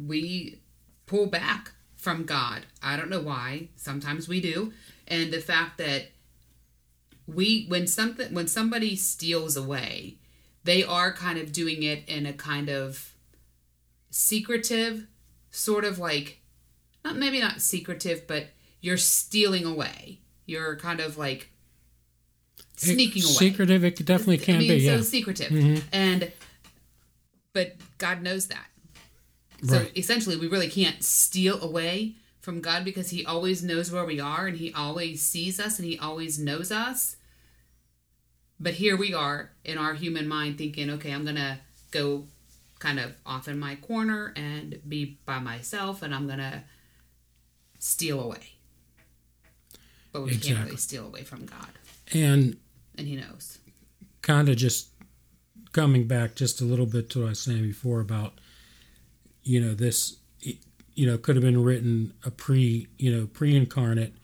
[0.06, 0.60] we
[1.06, 2.62] pull back from god.
[2.82, 3.68] I don't know why.
[3.76, 4.72] Sometimes we do.
[5.06, 6.12] And the fact that
[7.26, 10.16] we when something when somebody steals away
[10.64, 13.12] they are kind of doing it in a kind of
[14.08, 15.06] secretive
[15.50, 16.37] sort of like
[17.08, 18.46] not maybe not secretive but
[18.80, 21.50] you're stealing away you're kind of like
[22.76, 24.80] sneaking away Secretive, it definitely can I mean, be.
[24.80, 24.94] so Yeah.
[24.98, 25.02] Mm-hmm.
[25.02, 26.32] secretive and
[27.52, 28.66] but god knows that
[29.64, 29.92] so Right.
[29.96, 34.46] essentially we really can't steal away from god because he always knows where we are
[34.46, 37.16] and he always sees us and he always knows us
[38.60, 41.58] but here we are in our human mind thinking okay i'm gonna
[41.90, 42.24] go
[42.78, 46.62] kind of off in my corner and be by myself and i'm gonna
[47.78, 48.54] steal away.
[50.12, 51.68] But we can't really steal away from god.
[52.12, 52.56] And
[52.96, 53.58] and he knows.
[54.22, 54.88] kind of just
[55.72, 58.34] coming back just a little bit to what I was saying before about,
[59.42, 64.14] you know, this, you know, could have been written a pre, you know, pre-incarnate,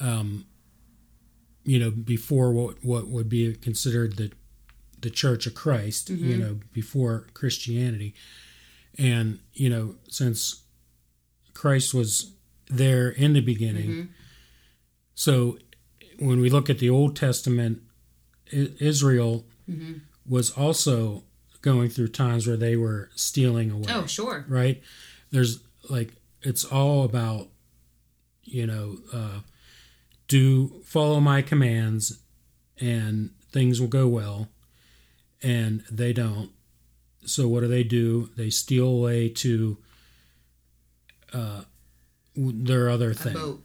[0.00, 0.44] um,
[1.64, 4.32] you know, before what what would be considered the
[5.00, 8.14] the Church of Christ, you know, before Christianity,
[8.98, 10.62] and you know, since
[11.54, 12.32] Christ was
[12.68, 14.08] there in the beginning,
[15.14, 15.58] so
[16.18, 17.82] when we look at the Old Testament,
[18.50, 19.44] Israel
[20.28, 21.24] was also
[21.62, 23.86] going through times where they were stealing away.
[23.90, 24.82] oh sure Right?
[25.30, 27.48] There's like it's all about
[28.44, 29.40] you know uh,
[30.28, 32.20] do follow my commands
[32.78, 34.48] and things will go well,
[35.42, 36.50] and they don't.
[37.24, 38.30] So what do they do?
[38.36, 39.78] They steal away to
[41.32, 41.62] uh,
[42.36, 43.58] their other thing.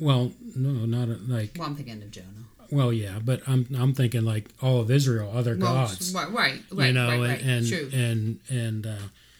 [0.00, 2.26] Well, no, not a, like well i'm thinking of jonah
[2.72, 6.62] well, yeah, but I'm I'm thinking like all of Israel, other Well, gods, right, right,
[6.70, 7.42] right, you know, right, right.
[7.42, 8.96] and true, and and uh,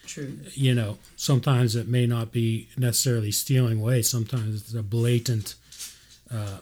[0.06, 0.36] true.
[0.54, 4.02] you know, sometimes it may not be necessarily stealing away.
[4.02, 5.54] Sometimes it's a blatant
[6.32, 6.58] uh,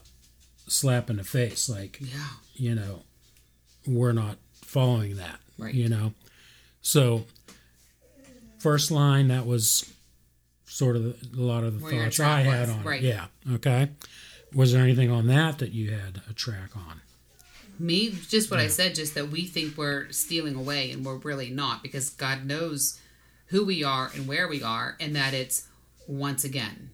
[0.66, 3.02] slap in the face, like Yeah, you know,
[3.86, 5.72] we're not following that, Right.
[5.74, 6.12] You know,
[6.82, 7.24] so
[8.58, 9.90] first line that was
[10.78, 13.02] sort of a lot of the Where thoughts I had was, on right.
[13.02, 13.06] it.
[13.06, 13.90] Yeah, okay.
[14.54, 17.02] Was there anything on that that you had a track on?
[17.78, 21.50] me, just what I said, just that we think we're stealing away, and we're really
[21.50, 23.00] not, because God knows
[23.46, 25.68] who we are and where we are, and that it's
[26.06, 26.90] once again.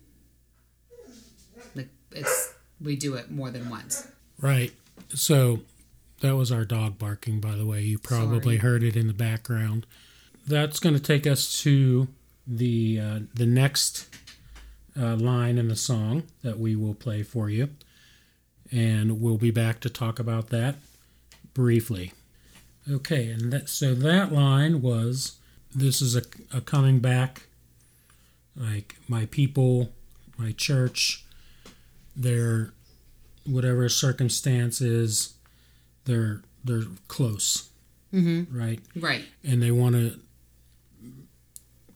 [1.75, 4.07] Like it's we do it more than once.
[4.41, 4.73] Right.
[5.15, 5.61] So
[6.21, 7.83] that was our dog barking, by the way.
[7.83, 8.71] You probably Sorry.
[8.71, 9.87] heard it in the background.
[10.47, 12.09] That's going to take us to
[12.47, 14.09] the uh, the next
[14.99, 17.71] uh, line in the song that we will play for you,
[18.71, 20.77] and we'll be back to talk about that
[21.55, 22.13] briefly.
[22.91, 25.39] Okay, and that so that line was
[25.75, 27.45] this is a, a coming back,
[28.57, 29.91] like my people,
[30.37, 31.25] my church,
[32.15, 32.73] their
[33.47, 35.35] whatever circumstances,
[36.05, 37.69] they're they're close,
[38.13, 38.57] Mm-hmm.
[38.57, 38.81] right?
[38.97, 40.21] Right, And they want to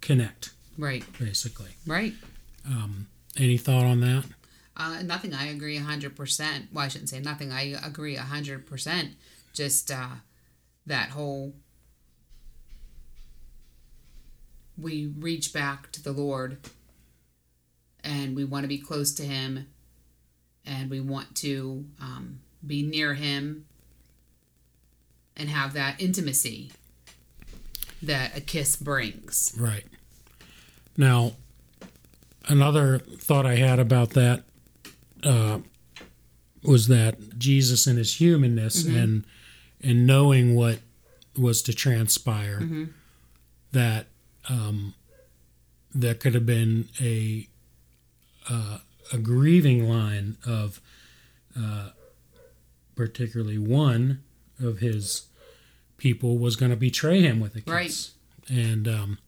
[0.00, 1.70] connect, right, basically.
[1.86, 2.14] right.
[2.66, 3.06] Um,
[3.36, 4.24] Any thought on that?
[4.76, 5.34] Uh, nothing.
[5.34, 6.66] I agree hundred percent.
[6.72, 7.50] Well, I shouldn't say nothing.
[7.52, 9.10] I agree hundred percent.
[9.52, 10.16] Just uh,
[10.86, 11.54] that whole
[14.76, 16.58] we reach back to the Lord,
[18.04, 19.66] and we want to be close to Him,
[20.64, 23.66] and we want to um, be near Him,
[25.36, 26.70] and have that intimacy
[28.02, 29.54] that a kiss brings.
[29.58, 29.84] Right.
[30.96, 31.32] Now,
[32.48, 34.42] another thought I had about that
[35.22, 35.58] uh,
[36.62, 39.24] was that Jesus in his humanness and
[39.80, 40.80] and knowing what
[41.36, 42.60] was to transpire,
[43.70, 44.06] that
[44.48, 44.94] um,
[45.94, 47.48] that could have been a
[48.48, 48.78] uh,
[49.12, 50.80] a grieving line of
[51.58, 51.90] uh,
[52.96, 54.22] particularly one
[54.60, 55.26] of his
[55.98, 58.10] people was going to betray him with a kiss, Right.
[58.48, 59.18] and um,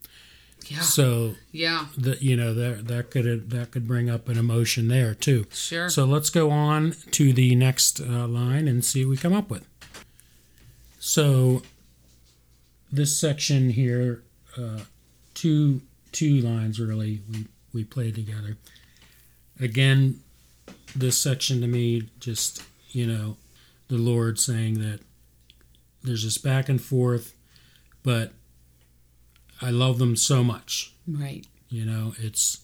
[0.68, 0.80] Yeah.
[0.80, 1.88] so Yeah.
[1.98, 5.46] that you know that that could that could bring up an emotion there too.
[5.52, 5.88] Sure.
[5.90, 9.50] So let's go on to the next uh, line and see what we come up
[9.50, 9.66] with.
[10.98, 11.62] So
[12.92, 14.22] this section here,
[14.56, 14.80] uh,
[15.34, 18.56] two two lines really we we played together.
[19.60, 20.20] Again,
[20.96, 23.36] this section to me just you know,
[23.88, 25.00] the Lord saying that
[26.02, 27.34] there's this back and forth,
[28.02, 28.32] but
[29.60, 30.94] I love them so much.
[31.06, 31.46] Right.
[31.68, 32.58] You know, it's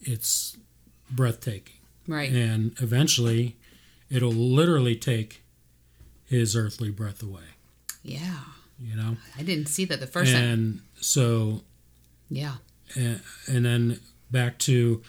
[0.00, 0.56] it's
[1.10, 1.76] breathtaking.
[2.06, 2.30] Right.
[2.30, 3.56] And eventually
[4.10, 5.42] it'll literally take
[6.24, 7.42] his earthly breath away,
[8.02, 8.40] Yeah.
[8.80, 9.16] you know?
[9.38, 10.42] I didn't see that the first time.
[10.44, 11.62] and so
[12.28, 12.56] Yeah.
[12.96, 15.02] and, and then back to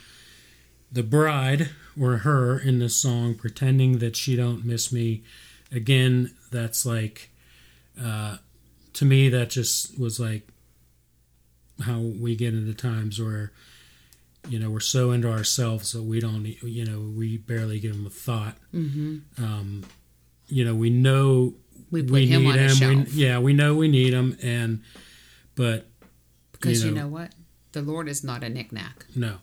[0.91, 1.69] the bride
[1.99, 5.23] or her in this song pretending that she don't miss me
[5.71, 7.29] again that's like
[7.99, 8.37] uh,
[8.93, 10.47] to me that just was like
[11.85, 13.51] how we get into times where
[14.47, 18.05] you know we're so into ourselves that we don't you know we barely give them
[18.05, 19.43] a thought Mm-hmm.
[19.43, 19.83] um,
[20.47, 21.53] you know we know
[21.91, 23.03] We him on a him.
[23.05, 24.81] We, yeah we know we need him and
[25.55, 25.87] but
[26.51, 27.33] Because you you know, know- what?
[27.73, 29.05] The Lord is not a knickknack.
[29.15, 29.37] No,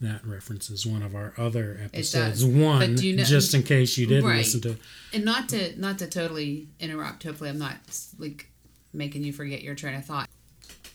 [0.00, 2.44] that references one of our other episodes.
[2.44, 4.38] One, you know- just in case you didn't Right.
[4.38, 4.76] listen to.
[5.12, 7.24] And not to not to totally interrupt.
[7.24, 7.78] Hopefully, I'm not
[8.18, 8.50] like
[8.92, 10.28] making you forget your train of thought.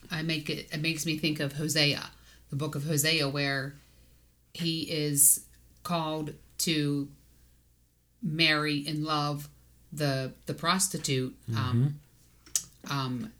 [0.10, 0.70] I make it.
[0.72, 2.10] It makes me think of Hosea,
[2.50, 3.76] the book of Hosea, where
[4.54, 5.42] he is
[5.84, 7.10] called to
[8.22, 9.50] marry and love
[9.92, 11.36] the the prostitute.
[11.56, 12.00] Um,
[12.90, 13.32] um,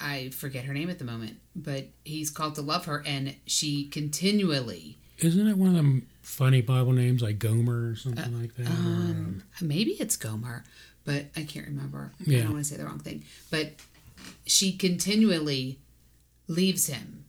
[0.00, 3.86] I forget her name at the moment, but he's called to love her, and she
[3.88, 4.97] continually.
[5.18, 8.66] Isn't it one of them funny Bible names like Gomer or something like that?
[8.66, 10.64] or, um, maybe it's Gomer,
[11.04, 12.12] but I can't remember.
[12.20, 13.24] I don't want to say the wrong thing.
[13.50, 13.72] But
[14.46, 15.78] she continually
[16.46, 17.24] leaves him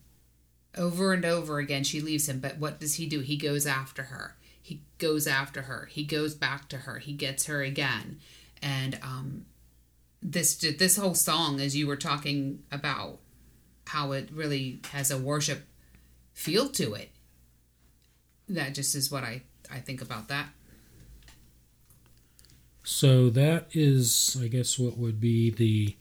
[0.78, 1.84] over and over again.
[1.84, 3.22] She leaves him, but what does he do?
[3.22, 4.36] He goes after her.
[4.62, 5.88] He goes after her.
[5.92, 7.00] He goes back to her.
[7.00, 8.20] He gets her again,
[8.62, 9.46] and um,
[10.22, 13.18] this this whole song, as you were talking about,
[13.88, 15.66] how it really has a worship
[16.34, 17.10] feel to it.
[18.50, 20.48] That just is what I I think about that.
[22.84, 25.96] so that is, I guess, what would be the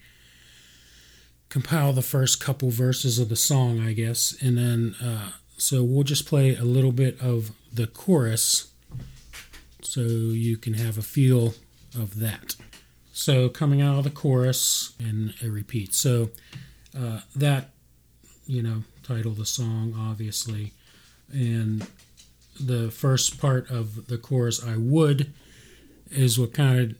[1.51, 6.05] compile the first couple verses of the song, I guess, and then uh, so we'll
[6.05, 8.73] just play a little bit of the chorus,
[9.83, 11.55] so you can have a feel
[11.95, 12.57] of that.
[13.13, 15.93] So coming out of the chorus and a repeat.
[15.95, 16.31] So
[16.97, 17.71] uh, that
[18.47, 20.73] you know title the song obviously,
[21.33, 21.87] and
[22.61, 25.33] the first part of the chorus I would
[26.11, 26.97] is what kind of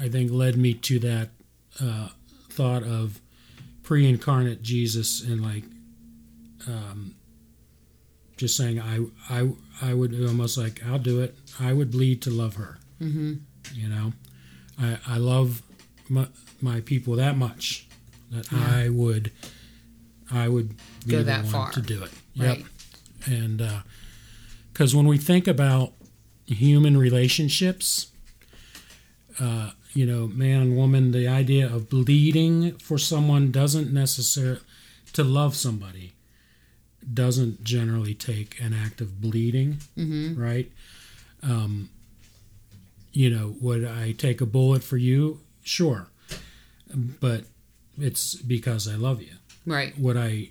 [0.00, 1.28] I think led me to that
[1.80, 2.08] uh,
[2.50, 3.20] thought of
[3.82, 5.64] pre-incarnate Jesus and like
[6.66, 7.14] um,
[8.36, 11.34] just saying I I I would almost like I'll do it.
[11.60, 12.78] I would bleed to love her.
[13.00, 13.34] Mm-hmm.
[13.74, 14.12] You know,
[14.80, 15.62] I I love
[16.08, 16.26] my,
[16.60, 17.86] my people that much
[18.30, 19.30] that I would
[20.30, 20.70] I would
[21.06, 21.72] be Go the that one far.
[21.72, 22.10] to do it.
[22.36, 22.58] Right.
[22.58, 22.66] Yep.
[23.26, 23.60] And
[24.72, 25.92] because when we think about
[26.46, 28.10] human relationships,
[29.40, 34.60] uh, you know, man and woman, the idea of bleeding for someone doesn't necessarily
[35.12, 36.12] to love somebody
[37.12, 40.40] doesn't generally take an act of bleeding, Mm-hmm.
[40.40, 40.70] right?
[41.42, 41.90] Um,
[43.12, 45.40] you know, would I take a bullet for you?
[45.62, 46.06] Sure,
[47.20, 47.44] but
[47.98, 49.34] it's because I love you.
[49.66, 49.98] Right.
[49.98, 50.50] Would I,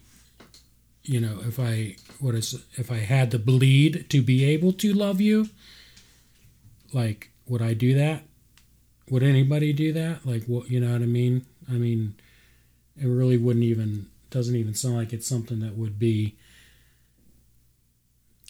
[1.04, 4.94] you know, if I what is if I had to bleed to be able to
[4.94, 5.50] love you?
[6.94, 8.24] Like, would I do that?
[9.10, 10.26] Would anybody do that?
[10.26, 11.46] Like, what you know what I mean?
[11.70, 12.16] I mean,
[13.02, 16.36] it really wouldn't even doesn't even sound like it's something that would be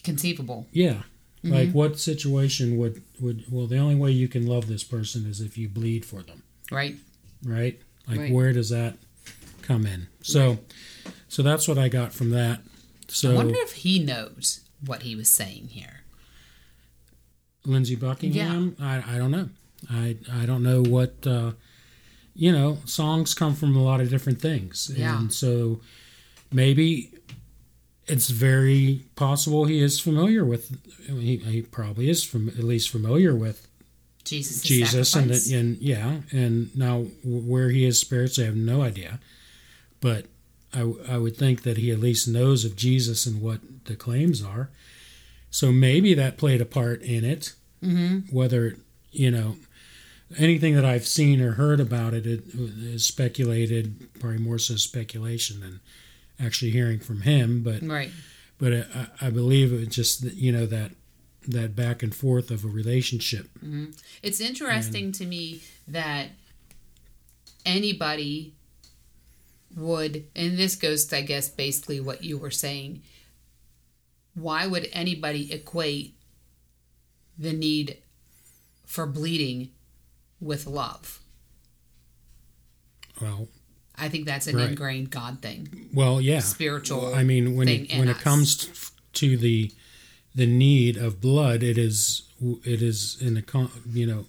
[0.04, 0.66] Conceivable.
[0.72, 1.02] yeah.
[1.44, 1.54] Mm-hmm.
[1.54, 5.40] Like what situation would would well the only way you can love this person is
[5.40, 6.96] if you bleed for them, Right.
[7.44, 7.80] right?
[8.08, 8.32] Like Right.
[8.32, 8.96] where does that
[9.62, 10.06] come in?
[10.22, 10.58] So
[11.32, 12.60] so that's what I got from that.
[13.08, 16.00] So I wonder if he knows what he was saying here.
[17.64, 19.48] Lindsey Buckingham, I I don't know.
[19.90, 21.52] I I don't know what uh
[22.34, 24.92] you know, songs come from a lot of different things.
[24.94, 25.20] Yeah.
[25.20, 25.80] And so
[26.52, 27.14] maybe
[28.06, 33.34] it's very possible he is familiar with he, he probably is from at least familiar
[33.34, 33.66] with
[34.24, 34.60] Jesus.
[34.60, 39.18] Jesus and, and yeah, and now where he is spiritually, I have no idea.
[40.02, 40.26] But
[40.74, 44.42] I, I would think that he at least knows of Jesus and what the claims
[44.42, 44.70] are.
[45.50, 47.52] So maybe that played a part in it.
[47.82, 48.32] Mhm.
[48.32, 48.76] Whether
[49.10, 49.56] you know
[50.38, 55.60] anything that I've seen or heard about it, it is speculated, probably more so speculation
[55.60, 55.80] than
[56.40, 57.62] actually hearing from him.
[57.62, 58.10] But Right.
[58.58, 60.92] but I, I believe it just you know that
[61.48, 63.50] that back and forth of a relationship.
[64.22, 66.28] It's interesting to me that
[67.66, 68.54] anybody
[69.76, 73.02] would, and this goes to, I guess, basically what you were saying.
[74.34, 76.14] Why would anybody equate
[77.38, 77.98] the need
[78.92, 79.70] for bleeding
[80.38, 81.20] with love.
[83.22, 83.48] Well,
[83.96, 84.68] I think that's an Right.
[84.68, 85.88] ingrained God thing.
[85.94, 86.40] well, yeah.
[86.40, 89.72] Spiritual I mean, when it, when it comes to the
[90.34, 92.22] the need of blood, it is
[92.64, 94.26] it is in the con, you know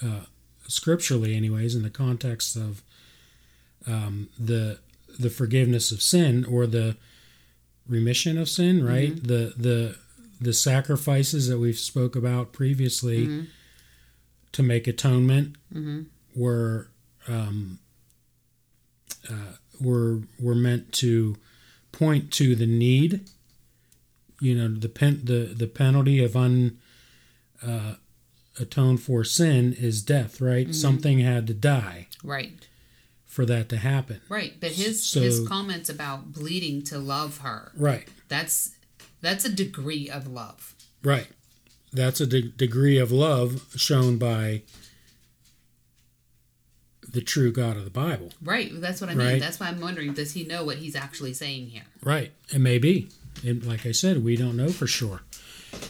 [0.00, 0.26] uh,
[0.68, 2.83] scripturally, anyways, in the context of
[3.86, 4.78] um, the
[5.18, 6.96] the forgiveness of sin or the
[7.88, 9.14] remission of sin, right?
[9.22, 9.96] The the
[10.40, 13.46] the sacrifices that we've spoke about previously
[14.52, 15.56] to make atonement
[16.34, 16.88] were
[17.28, 17.78] um,
[19.30, 21.36] uh, were were meant to
[21.92, 23.28] point to the need.
[24.40, 26.78] You know, the pen, the the penalty of un
[27.62, 27.94] uh,
[28.60, 30.74] atoned for sin is death, right?
[30.74, 32.68] Something had to die Right.
[33.34, 34.54] For that to happen, Right.
[34.60, 38.06] But his So- his comments about bleeding to love her, right?
[38.28, 38.70] that's
[39.22, 40.72] that's a degree of love.
[41.02, 41.26] Right.
[41.92, 44.62] That's a de- degree of love shown by
[47.12, 48.32] the true God of the Bible.
[48.42, 48.70] Right.
[48.80, 49.26] That's what I mean.
[49.26, 49.40] Right.
[49.40, 51.84] That's why I'm wondering, does he know what he's actually saying here?
[52.02, 52.32] Right.
[52.52, 53.08] It may be.
[53.44, 55.22] And like I said, we don't know for sure.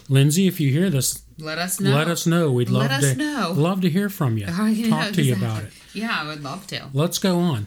[0.09, 1.95] Lindsey, if you hear this, Let us know.
[1.95, 2.51] let us know.
[2.53, 3.53] We'd love Let us to know.
[3.57, 4.47] love to hear from you.
[4.49, 5.73] Oh, yeah, Talk to you about it.
[5.95, 6.03] Exactly.
[6.03, 6.89] Yeah, I would love to.
[6.93, 7.67] Let's go on.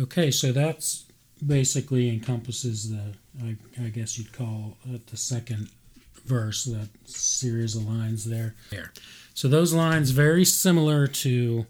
[0.00, 1.04] Okay, so that's
[1.44, 5.70] basically encompasses the I, I guess you'd call it the second
[6.24, 8.54] verse, that series of lines there.
[8.70, 8.92] There.
[9.34, 11.66] So those lines very similar to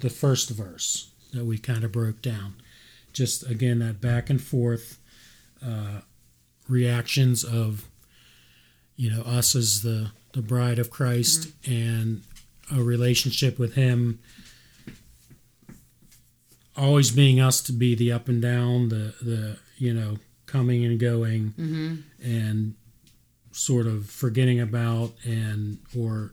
[0.00, 2.54] the first verse that we kind of broke down.
[3.12, 4.98] Just again that back and forth
[5.64, 6.00] uh,
[6.68, 7.88] reactions of
[8.96, 12.22] you know us as the the bride of Christ and
[12.72, 14.18] a relationship with Him
[16.76, 20.16] always being us to be the up and down, the the you know
[20.46, 21.94] coming and going, Mm-hmm.
[22.22, 22.74] and
[23.52, 26.32] sort of forgetting about and or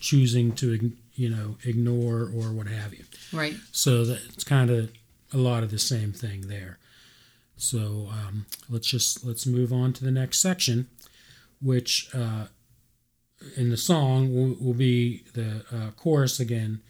[0.00, 3.04] choosing to you know ignore or what have you.
[3.32, 3.54] Right.
[3.72, 4.90] So that's kind of
[5.32, 6.78] a lot of the same thing there.
[7.56, 10.88] So um, let's just let's move on to the next section,
[11.60, 12.46] which uh,
[13.56, 16.80] in the song will, will be the uh, chorus again,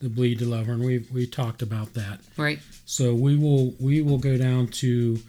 [0.00, 2.20] the bleed to lover, and we we talked about that.
[2.36, 2.58] Right.
[2.86, 5.20] So we will we will go down to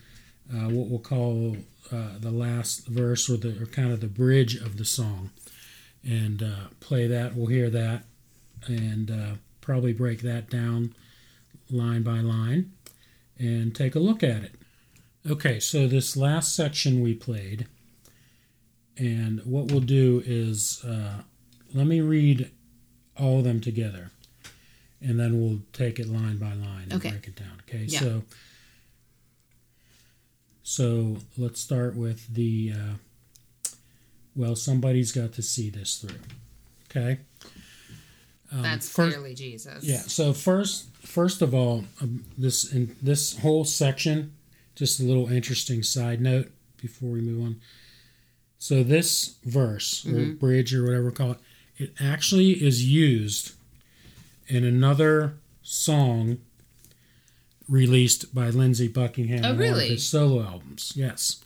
[0.54, 1.58] uh, what we'll call
[1.92, 5.32] uh, the last verse or the or kind of the bridge of the song,
[6.04, 7.36] and uh, play that.
[7.36, 8.04] We'll hear that,
[8.68, 10.96] and uh, probably break that down
[11.70, 12.72] line by line,
[13.38, 14.56] and take a look at it.
[15.30, 17.68] Okay, so this last section we played,
[18.98, 21.22] and what we'll do is uh,
[21.74, 22.50] let me read
[23.18, 24.10] all of them together,
[25.02, 27.10] and then we'll take it line by line and Okay.
[27.12, 27.62] break it down.
[27.68, 28.00] Okay, Yeah.
[28.00, 28.24] so
[30.64, 32.94] so let's start with the uh,
[34.36, 36.20] well, somebody's got to see this through.
[36.90, 37.20] Okay.
[38.52, 39.84] Um, That's first- clearly Jesus.
[39.84, 40.02] yeah.
[40.02, 44.34] So first, first of all, um, this in this whole section,
[44.76, 47.62] just a little interesting side note before we move on.
[48.60, 51.38] So this verse or bridge or whatever we call it,
[51.78, 53.54] it actually is used
[54.52, 56.38] in another song
[57.70, 59.46] released by Lindsey Buckingham.
[59.46, 59.88] Oh, on one of really?
[59.90, 60.94] his solo albums.
[60.96, 61.44] Yes.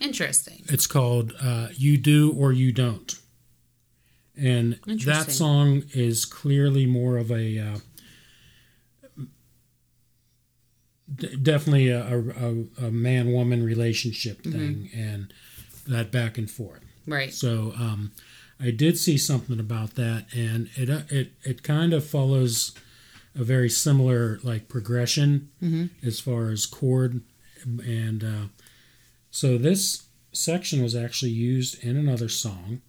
[0.00, 0.62] Interesting.
[0.68, 3.14] It's called uh, "You Do or You Don't,"
[4.36, 7.78] and that song is clearly more of a uh,
[11.14, 14.58] d- definitely a, a, a man woman relationship Mm-hmm.
[14.58, 15.32] thing, and
[15.86, 16.80] that back and forth.
[17.06, 17.32] Right.
[17.32, 18.12] So um,
[18.62, 22.72] I did see something about that, and it uh, it it kind of follows
[23.34, 25.50] a very similar like progression
[26.06, 27.22] as far as chord,
[27.64, 28.46] and uh,
[29.30, 32.82] so this section was actually used in another song,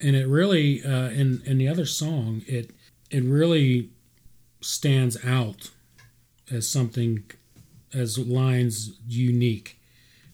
[0.00, 2.72] and it really uh, in in the other song it
[3.10, 3.90] it really
[4.60, 5.70] stands out
[6.50, 7.22] as something
[7.94, 9.78] as lines unique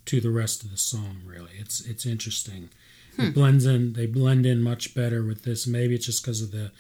[0.07, 1.53] to the rest of the song really.
[1.59, 2.71] It's it's interesting
[3.19, 6.51] it blends in they blend in much better with this maybe it's just because of
[6.53, 6.71] the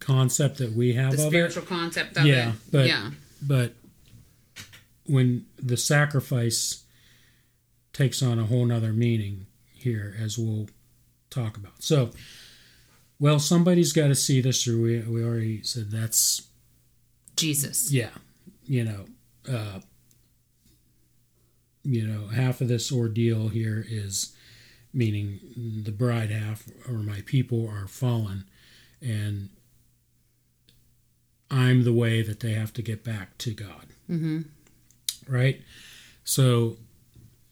[0.00, 2.54] concept that we have The of spiritual it concept of Yeah, it.
[2.70, 3.10] but- yeah.
[3.42, 3.74] but
[5.06, 6.84] when the sacrifice
[7.92, 10.68] takes on a whole nother meaning here as we'll
[11.30, 12.10] talk about so
[13.18, 16.48] well somebody's got to see this or we, we already said that's
[17.36, 17.92] Jesus.
[17.92, 18.10] yeah
[18.66, 19.04] you know
[19.50, 19.80] uh
[21.82, 24.33] you know half of this ordeal here is
[24.94, 25.40] meaning
[25.84, 28.44] the bride half or my people are fallen
[29.02, 29.48] and
[31.50, 34.40] i'm the way that they have to get back to god Mm-hmm.
[35.26, 35.62] right
[36.24, 36.76] so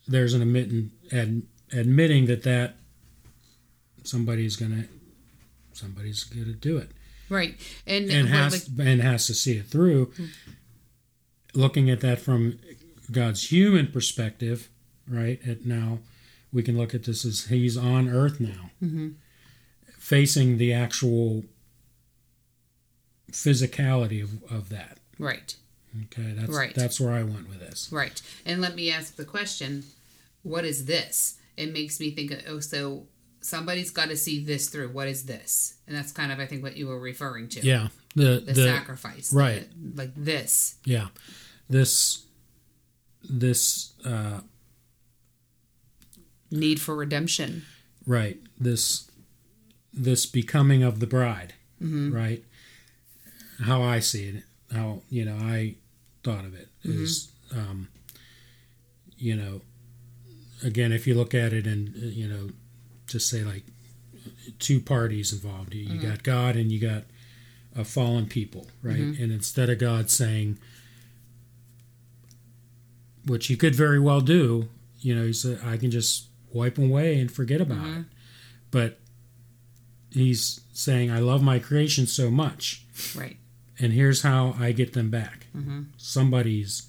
[0.06, 2.74] there's an admitting ad, admitting that that
[4.04, 4.84] somebody's gonna
[5.72, 6.90] somebody's to do it
[7.30, 7.54] Right.
[7.86, 10.12] And, and has like- and has to see it through.
[11.54, 12.58] Looking at that from
[13.10, 14.68] God's human perspective,
[15.08, 15.40] right?
[15.48, 16.00] At now,
[16.52, 19.14] we can look at this as He's on Earth now, Mhm.
[19.98, 21.44] facing the actual
[23.30, 24.98] physicality of, of that.
[25.18, 25.56] right.
[26.04, 26.74] Okay, that's Right.
[26.74, 27.88] that's where I went with this.
[27.92, 28.20] Right.
[28.46, 29.84] And let me ask the question
[30.42, 31.34] what is this?
[31.56, 33.06] It makes me think, oh, so
[33.42, 34.88] somebody's got to see this through.
[34.88, 35.74] What is this?
[35.86, 37.60] And that's kind of, I think, what you were referring to.
[37.60, 39.32] Yeah, the The, the, sacrifice.
[39.34, 39.68] right.
[39.94, 40.76] The- like this.
[40.84, 41.08] yeah,
[41.68, 42.22] this
[43.22, 44.40] this uh,
[46.52, 47.64] Need for redemption.
[48.06, 48.38] Right.
[48.60, 49.10] This
[49.92, 51.54] this becoming of the bride.
[52.12, 52.44] Right.
[53.64, 55.76] How I see it, how you know I
[56.22, 57.88] thought of it is, um,
[59.16, 59.60] you know,
[60.64, 62.50] again, if you look at it and uh, you know,
[63.06, 63.64] just say like
[64.58, 65.74] two parties involved.
[65.74, 67.04] You, you got God and you got
[67.76, 68.98] a fallen people, right?
[68.98, 70.58] And instead of God saying,
[73.26, 74.68] which he could very well do,
[75.00, 78.04] you know, he said, I can just wipe them away and forget about it.
[78.70, 79.00] But
[80.10, 82.84] he's saying, I love my creation so much,
[83.14, 83.36] Right.
[83.78, 85.46] and here's how I get them back.
[85.56, 85.82] Mm-hmm.
[85.96, 86.88] Somebody's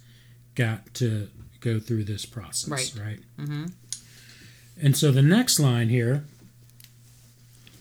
[0.55, 2.93] got to go through this process, Right.
[3.05, 3.20] right?
[3.39, 3.66] Mm-hmm.
[4.82, 6.26] And so the next line here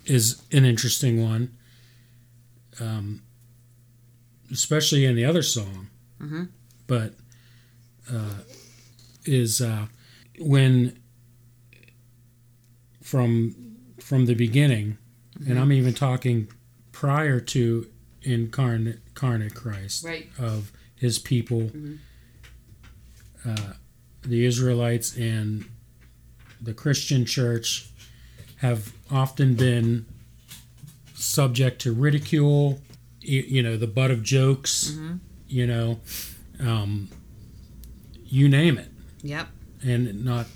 [0.05, 1.57] is an interesting one,
[2.81, 3.23] um,
[4.51, 5.89] especially in the other song.
[6.21, 6.49] Mhm.
[6.87, 7.15] But
[8.11, 8.41] uh,
[9.25, 9.87] is uh,
[10.39, 10.99] when
[13.13, 13.55] from
[14.01, 14.97] from the beginning,
[15.47, 16.49] and I'm even talking
[16.93, 17.87] prior to
[18.23, 20.31] incarnate, incarnate Christ Right.
[20.39, 21.99] of His people, Mhm.
[23.45, 23.73] uh,
[24.23, 25.67] the Israelites and
[26.61, 27.91] the Christian church
[28.57, 30.07] have often been
[31.15, 32.81] subject to ridicule,
[33.21, 35.21] you, you know, the butt of jokes, Mhm.
[35.49, 36.01] you know,
[36.61, 37.09] um,
[38.25, 38.91] you name it,
[39.23, 39.49] Yep.
[39.83, 40.47] and not,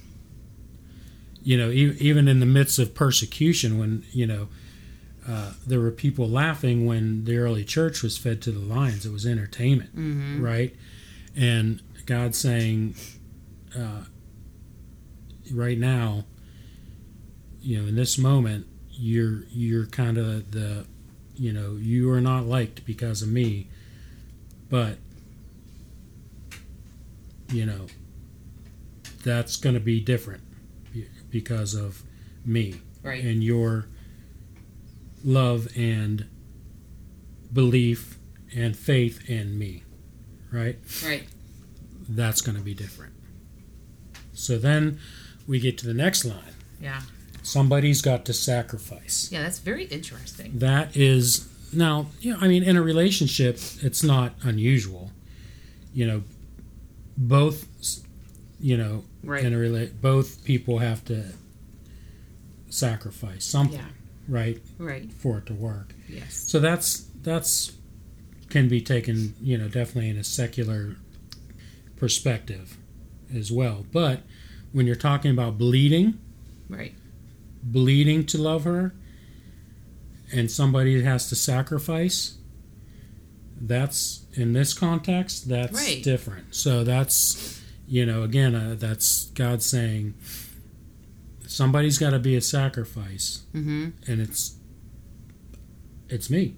[1.47, 4.49] you know, e- even in the midst of persecution, when you know.
[5.29, 9.05] Uh, there were people laughing when the early church was fed to the lions.
[9.05, 10.41] It was entertainment Mm-hmm.
[10.41, 10.73] right?
[11.35, 12.95] And God saying,
[13.77, 14.03] uh,
[15.53, 16.27] right now,
[17.61, 20.87] you know, in this moment, you're you're kind of the,
[21.35, 23.67] you know, you are not liked because of me,
[24.71, 24.97] but
[27.51, 27.87] you know,
[29.25, 30.43] that's going to be different
[31.41, 32.03] because of
[32.45, 32.67] me
[33.03, 33.23] Right.
[33.23, 33.87] and your
[35.25, 36.25] love and
[37.53, 38.17] belief
[38.55, 39.83] and faith in me,
[40.51, 40.79] right?
[41.05, 41.25] Right.
[42.09, 43.13] That's going to be different.
[44.33, 44.99] So then
[45.47, 46.55] we get to the next line.
[46.81, 47.03] Yeah.
[47.43, 49.29] Somebody's got to sacrifice.
[49.31, 50.59] Yeah, that's very interesting.
[50.59, 55.11] That is now, you know, I mean, in a relationship, it's not unusual.
[55.93, 56.23] You know,
[57.17, 57.67] both,
[58.61, 59.45] you know, Right.
[59.45, 59.59] in a
[60.01, 61.33] both people have to
[62.69, 63.87] sacrifice something, Yeah.
[64.29, 65.13] right, Right.
[65.13, 65.95] for it to work.
[66.09, 66.35] Yes.
[66.35, 67.73] So that's that's
[68.49, 70.97] can be taken, you know, definitely in a secular
[71.97, 72.77] perspective
[73.35, 73.85] as well.
[73.93, 74.23] But
[74.73, 76.19] when you're talking about bleeding,
[76.69, 76.95] Right.
[77.63, 78.95] bleeding to love her,
[80.33, 82.35] and somebody has to sacrifice,
[83.61, 86.03] that's in this context, that's Right.
[86.03, 86.55] different.
[86.55, 87.56] So that's,
[87.89, 90.15] you know, again, uh, that's God saying
[91.47, 93.89] somebody's got to be a sacrifice, Mm-hmm.
[94.11, 94.57] and it's
[96.09, 96.57] it's me.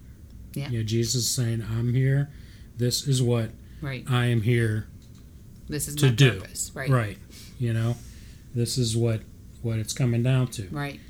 [0.55, 0.69] Yeah.
[0.71, 2.31] You know, Jesus is saying, "I'm here.
[2.77, 3.51] This is what
[3.81, 4.05] Right.
[4.09, 4.89] I am here
[5.69, 6.71] This is to my do." purpose.
[6.75, 6.91] Right.
[6.91, 7.19] Right.
[7.59, 7.97] You know,
[8.55, 9.23] this is what
[9.63, 10.69] what it's coming down to.
[10.71, 11.01] Right.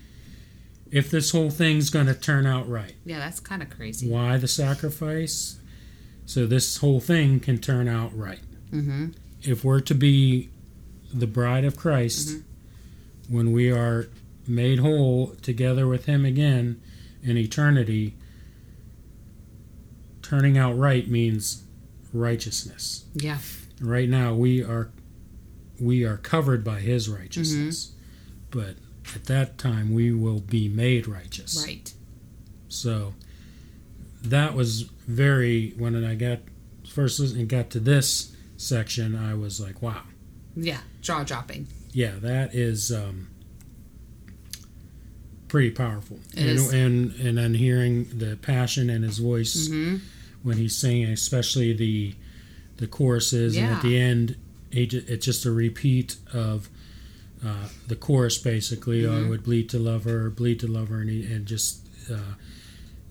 [0.90, 4.08] If this whole thing's going to turn out right, Yeah, that's kind of crazy.
[4.08, 5.58] why the sacrifice?
[6.24, 8.40] So this whole thing can turn out right.
[8.72, 9.08] Mm-hmm.
[9.48, 10.50] If we're to be
[11.12, 13.34] the bride of Christ, Mm-hmm.
[13.34, 14.08] when we are
[14.46, 16.80] made whole together with Him again
[17.22, 18.14] in eternity,
[20.22, 21.62] turning out right means
[22.12, 23.04] righteousness.
[23.14, 23.38] Yeah.
[23.80, 24.90] Right now we are
[25.80, 27.92] we are covered by His righteousness,
[28.50, 28.74] but
[29.14, 31.64] at that time we will be made righteous.
[31.66, 31.92] Right.
[32.68, 33.14] So
[34.22, 36.40] that was very when I got
[36.88, 40.02] first and got to this section, I was like, wow,
[40.54, 40.80] Yeah.
[41.00, 41.66] Jaw dropping.
[41.92, 43.28] yeah, that is um,
[45.48, 46.18] pretty powerful.
[46.36, 49.96] And, and and then hearing the passion in his voice Mm-hmm.
[50.42, 52.14] when he's singing, especially the
[52.76, 54.36] the choruses, and at the end,
[54.70, 56.68] it's just a repeat of.
[57.44, 59.26] Uh, the chorus basically, Mhm.
[59.26, 62.34] I would bleed to love her, bleed to love her, and, he, and just uh,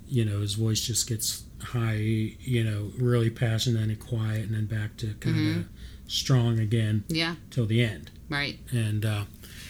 [0.07, 4.65] you know, his voice just gets high, you know, really passionate and quiet, and then
[4.65, 5.65] back to kind of
[6.07, 7.35] strong again Yeah.
[7.51, 8.11] till the end.
[8.29, 8.59] Right.
[8.71, 9.25] And uh,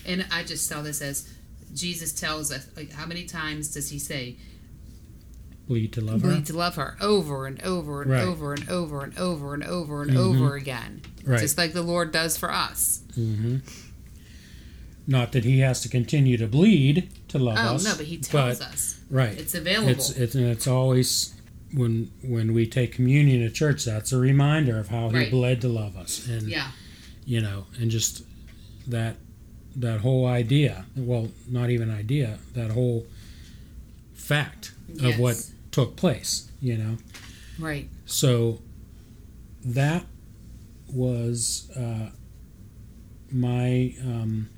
[0.05, 1.27] And I just saw this as
[1.73, 4.37] Jesus tells us, like, how many times does he say,
[5.67, 6.29] bleed to love her.
[6.29, 8.23] bleed to love her over and over and Right.
[8.23, 10.17] over and over and over and over and Mhm.
[10.17, 11.01] over again.
[11.25, 11.39] Right.
[11.41, 13.01] Just like the Lord does for us.
[13.15, 13.57] hmm
[15.09, 17.83] Not that he has to continue to bleed to love Oh, us.
[17.85, 18.99] no, but he tells but- us.
[19.09, 19.37] Right.
[19.39, 19.89] It's available.
[19.89, 21.33] It's it's and it's always
[21.73, 23.85] when when we take communion at church.
[23.85, 25.31] That's a reminder of how he Right.
[25.31, 26.71] bled to love us, and yeah.
[27.25, 28.23] you know, and just
[28.85, 29.15] that
[29.77, 30.85] that whole idea.
[30.95, 32.39] Well, not even idea.
[32.53, 33.05] That whole
[34.13, 36.49] fact of what took place.
[36.59, 36.97] You know,
[37.59, 37.87] Right.
[38.05, 38.59] so
[39.63, 40.05] that
[40.91, 42.09] was uh,
[43.31, 44.49] my um,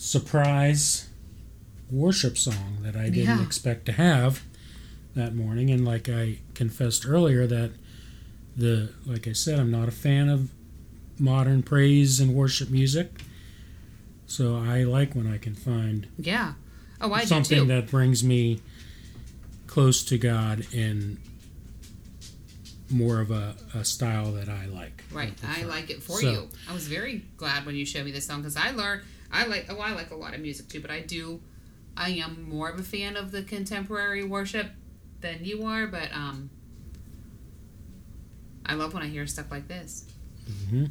[0.00, 1.08] surprise
[1.90, 3.42] worship song that I didn't Yeah.
[3.42, 4.42] expect to have
[5.14, 5.70] that morning.
[5.70, 7.72] And like I confessed earlier, that
[8.56, 10.50] the like I said, I'm not a fan of
[11.18, 13.20] modern praise and worship music.
[14.26, 16.54] So I like when I can find Yeah.
[17.02, 18.60] Oh, I something that brings me
[19.66, 21.18] close to God in
[22.90, 25.04] more of a, a style that I like.
[25.12, 26.48] Right, I like it for So- you.
[26.68, 29.02] I was very glad when you showed me this song because I learned
[29.32, 31.40] I like oh I like a lot of music too, but I do
[31.96, 34.68] I am more of a fan of the contemporary worship
[35.20, 36.50] than you are, but um
[38.66, 40.06] I love when I hear stuff like this.
[40.70, 40.86] hmm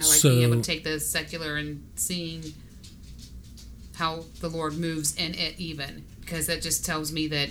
[0.00, 2.42] I like being able to take the secular and seeing
[3.96, 7.50] how the Lord moves in it even because that just tells me that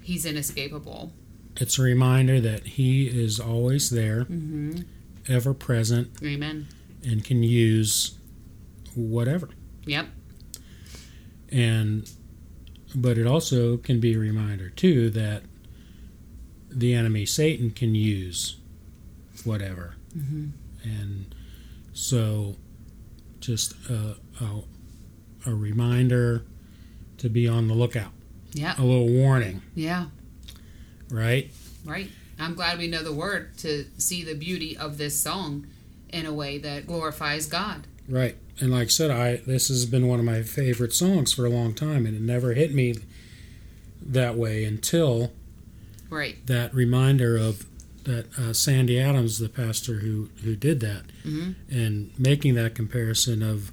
[0.00, 1.12] he's inescapable.
[1.56, 4.82] It's a reminder that He is always there, Mm-hmm.
[5.28, 6.68] ever present, Amen.
[7.06, 8.18] And can use
[8.94, 9.48] whatever.
[9.86, 10.06] Yep.
[11.50, 12.10] And
[12.94, 15.42] but it also can be a reminder too that
[16.70, 18.56] the enemy Satan can use
[19.44, 19.94] whatever.
[20.16, 20.46] Mm-hmm.
[20.82, 21.34] and
[21.92, 22.56] so
[23.38, 26.42] just a, a, a reminder
[27.18, 28.12] to be on the lookout
[28.54, 28.74] Yeah.
[28.78, 30.06] a little warning Yeah.
[31.10, 31.50] right
[31.84, 32.10] Right.
[32.38, 35.66] I'm glad we know the word to see the beauty of this song
[36.10, 37.86] in a way that glorifies God.
[38.08, 41.44] right and like i said i this has been one of my favorite songs for
[41.44, 42.94] a long time and it never hit me
[44.00, 45.32] that way until
[46.08, 46.36] Right.
[46.46, 47.66] that reminder of
[48.04, 53.42] that uh, sandy adams the pastor who who did that hmm and making that comparison
[53.42, 53.72] of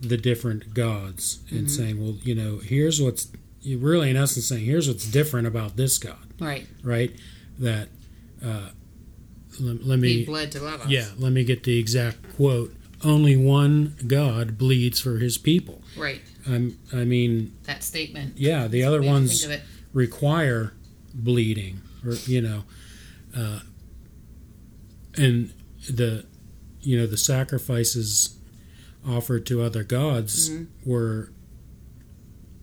[0.00, 1.70] the different gods and Mhm.
[1.70, 3.28] saying, well, you know, here's what's
[3.66, 6.66] really in essence saying, here's what's different about this God, Right.
[6.82, 7.10] right?
[7.58, 7.88] That
[8.44, 8.70] uh,
[9.60, 10.88] let, let he me, bled to love us.
[10.88, 12.74] yeah, let me get the exact quote.
[13.02, 15.82] Only one God bleeds for His people.
[15.96, 16.22] Right.
[16.46, 18.38] I'm, I mean, That statement.
[18.38, 19.66] yeah, the other ones Think of it.
[19.92, 20.72] require
[21.14, 22.64] bleeding or you know
[23.36, 23.60] uh,
[25.16, 25.52] and
[25.88, 26.24] the
[26.80, 28.36] you know the sacrifices
[29.06, 30.66] offered to other gods Mhm.
[30.84, 31.30] were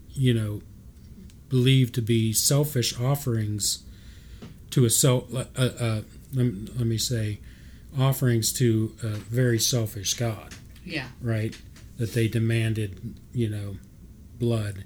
[0.10, 0.62] you know
[1.50, 3.84] believed to be selfish offerings
[4.72, 6.02] to a self uh, uh,
[6.34, 6.46] let,
[6.78, 7.40] let me say
[7.98, 10.54] offerings to a very selfish god
[10.86, 11.10] Yeah.
[11.22, 11.56] right?
[11.98, 13.78] That they demanded, you know,
[14.40, 14.86] blood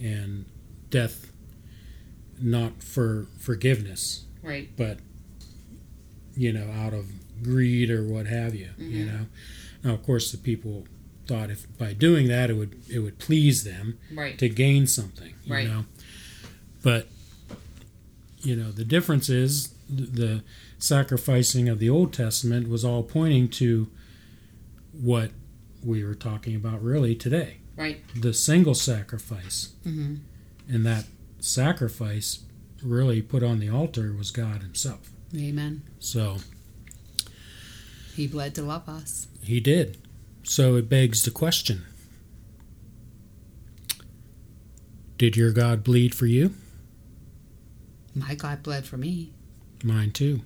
[0.00, 0.44] and
[0.90, 1.32] death,
[2.40, 4.68] not for forgiveness, Right.
[4.76, 4.98] but
[6.36, 7.06] you know, out of
[7.42, 8.68] greed or what have you.
[8.78, 9.06] You Mhm.
[9.06, 9.26] know,
[9.84, 10.86] now of course the people
[11.26, 14.38] thought if by doing that it would it would please them Right.
[14.38, 15.34] to gain something.
[15.44, 15.68] You Right.
[15.68, 15.86] know,
[16.82, 17.08] but
[18.42, 20.42] you know the difference is the
[20.78, 23.88] sacrificing of the Old Testament was all pointing to
[24.92, 25.30] what
[25.84, 28.02] we were talking about really today Right.
[28.14, 30.16] the single sacrifice hmm
[30.68, 31.06] and that
[31.40, 32.40] sacrifice
[32.82, 35.82] really put on the altar was God himself Amen.
[35.98, 36.38] so
[38.14, 39.26] He bled to love us.
[39.42, 39.96] he did
[40.42, 41.84] so it begs the question
[45.18, 46.54] did your God bleed for you
[48.14, 49.32] My God bled for me.
[49.84, 50.40] Mine too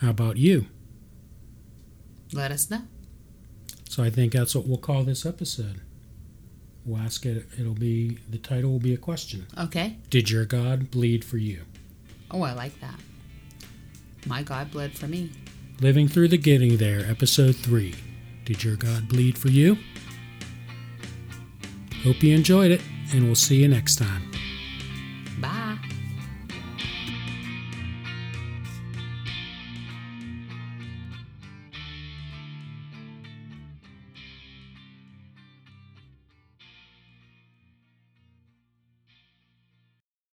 [0.00, 0.66] how about you
[2.32, 2.82] Let us know.
[3.88, 5.80] So I think that's what we'll call this episode.
[6.84, 7.46] We'll ask it.
[7.58, 9.46] It'll be the title will be a question.
[9.56, 9.98] Okay.
[10.10, 11.62] Did your God bleed for you?
[12.30, 12.98] Oh, I like that.
[14.26, 15.30] My God bled for me.
[15.80, 17.94] Living through the getting there, episode three.
[18.44, 19.78] Did your God bleed for you?
[22.02, 24.33] Hope you enjoyed it, and we'll see you next time.